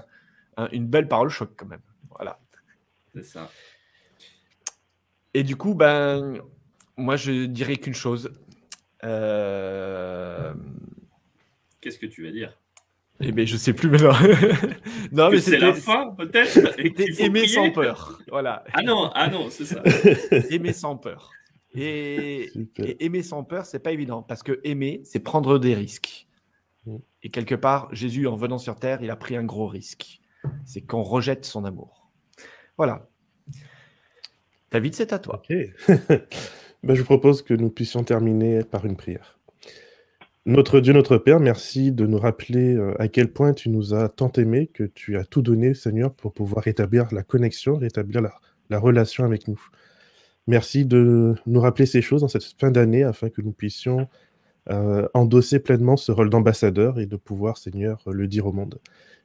une 0.71 0.87
belle 0.87 1.07
parole 1.07 1.29
choc 1.29 1.51
quand 1.57 1.65
même. 1.65 1.81
Voilà. 2.15 2.39
C'est 3.13 3.23
ça. 3.23 3.49
Et 5.33 5.43
du 5.43 5.55
coup, 5.55 5.73
ben, 5.73 6.41
moi, 6.97 7.15
je 7.15 7.45
dirais 7.45 7.77
qu'une 7.77 7.93
chose. 7.93 8.31
Euh, 9.03 10.53
Qu'est-ce 11.81 11.99
que 11.99 12.05
tu 12.05 12.23
vas 12.23 12.31
dire? 12.31 12.57
Eh 13.19 13.31
bien, 13.31 13.45
je 13.45 13.57
sais 13.57 13.73
plus 13.73 13.89
maintenant. 13.89 14.13
non, 15.11 15.29
mais 15.31 15.39
c'est 15.39 15.57
la 15.57 15.73
fin, 15.73 16.13
peut-être. 16.17 16.59
Aimer 17.19 17.47
sans 17.47 17.71
peur. 17.71 18.19
Voilà. 18.29 18.63
Ah 18.73 18.83
non, 18.83 19.09
ah 19.13 19.27
non, 19.29 19.49
c'est 19.49 19.65
ça. 19.65 19.81
aimer 20.51 20.73
sans 20.73 20.97
peur. 20.97 21.31
Et, 21.73 22.49
aimer 22.99 23.23
sans 23.23 23.43
peur, 23.43 23.65
c'est 23.65 23.79
pas 23.79 23.91
évident 23.91 24.21
parce 24.21 24.43
que 24.43 24.59
aimer, 24.63 25.01
c'est 25.03 25.19
prendre 25.19 25.59
des 25.59 25.73
risques. 25.73 26.27
Mm. 26.85 26.97
Et 27.23 27.29
quelque 27.29 27.55
part, 27.55 27.89
Jésus, 27.91 28.27
en 28.27 28.35
venant 28.35 28.57
sur 28.57 28.75
terre, 28.75 29.01
il 29.01 29.09
a 29.09 29.15
pris 29.15 29.35
un 29.35 29.43
gros 29.43 29.67
risque. 29.67 30.21
C'est 30.65 30.81
qu'on 30.81 31.01
rejette 31.01 31.45
son 31.45 31.65
amour. 31.65 32.11
Voilà. 32.77 33.09
David, 34.71 34.93
c'est 34.93 35.11
à 35.11 35.19
toi. 35.19 35.41
Ok. 35.43 35.55
ben, 36.83 36.93
je 36.93 37.03
propose 37.03 37.41
que 37.41 37.53
nous 37.53 37.69
puissions 37.69 38.03
terminer 38.03 38.63
par 38.63 38.85
une 38.85 38.95
prière. 38.95 39.36
Notre 40.47 40.79
Dieu, 40.79 40.93
notre 40.93 41.17
Père, 41.17 41.41
merci 41.41 41.91
de 41.91 42.05
nous 42.05 42.17
rappeler 42.17 42.73
euh, 42.73 42.93
à 43.01 43.09
quel 43.09 43.33
point 43.33 43.51
tu 43.51 43.67
nous 43.67 43.93
as 43.93 44.07
tant 44.07 44.31
aimés, 44.31 44.67
que 44.67 44.85
tu 44.85 45.17
as 45.17 45.25
tout 45.25 45.41
donné, 45.41 45.73
Seigneur, 45.73 46.13
pour 46.13 46.31
pouvoir 46.31 46.63
rétablir 46.63 47.13
la 47.13 47.21
connexion, 47.21 47.75
rétablir 47.75 48.21
la, 48.21 48.79
relation 48.79 49.25
avec 49.25 49.49
nous. 49.49 49.59
Merci 50.47 50.85
de 50.85 51.35
nous 51.47 51.59
rappeler 51.59 51.85
ces 51.85 52.01
choses 52.01 52.23
en 52.23 52.29
cette 52.29 52.45
fin 52.57 52.71
d'année 52.71 53.03
afin 53.03 53.29
que 53.29 53.41
nous 53.41 53.51
puissions 53.51 54.07
euh, 54.69 55.05
endosser 55.13 55.59
pleinement 55.59 55.97
ce 55.97 56.13
rôle 56.13 56.29
d'ambassadeur 56.29 56.97
et 56.97 57.07
de 57.07 57.17
pouvoir, 57.17 57.57
Seigneur, 57.57 58.01
le 58.05 58.25
dire 58.25 58.45
au 58.45 58.53
monde. 58.53 58.79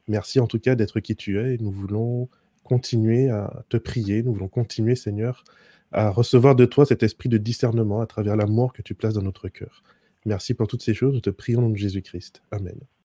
Merci 0.09 0.41
en 0.41 0.47
tout 0.47 0.59
cas 0.59 0.75
d'être 0.75 0.99
qui 0.99 1.15
tu 1.15 1.39
es 1.39 1.55
et 1.55 1.57
nous 1.57 1.71
voulons 1.71 2.27
continuer 2.65 3.29
à 3.29 3.63
te 3.69 3.77
prier, 3.77 4.23
nous 4.23 4.33
voulons 4.33 4.49
continuer, 4.49 4.97
Seigneur, 4.97 5.45
à 5.93 6.09
recevoir 6.09 6.57
de 6.57 6.65
toi 6.65 6.85
cet 6.85 7.01
esprit 7.01 7.29
de 7.29 7.37
discernement 7.37 8.01
à 8.01 8.07
travers 8.07 8.35
l'amour 8.35 8.73
que 8.73 8.81
tu 8.81 8.93
places 8.93 9.13
dans 9.13 9.21
notre 9.21 9.47
cœur. 9.47 9.83
Merci 10.25 10.53
pour 10.53 10.67
toutes 10.67 10.83
ces 10.83 10.93
choses. 10.93 11.13
Nous 11.13 11.21
te 11.21 11.29
prions 11.29 11.59
au 11.59 11.63
nom 11.63 11.69
de 11.69 11.77
Jésus-Christ. 11.77 12.43
Amen. 12.51 12.79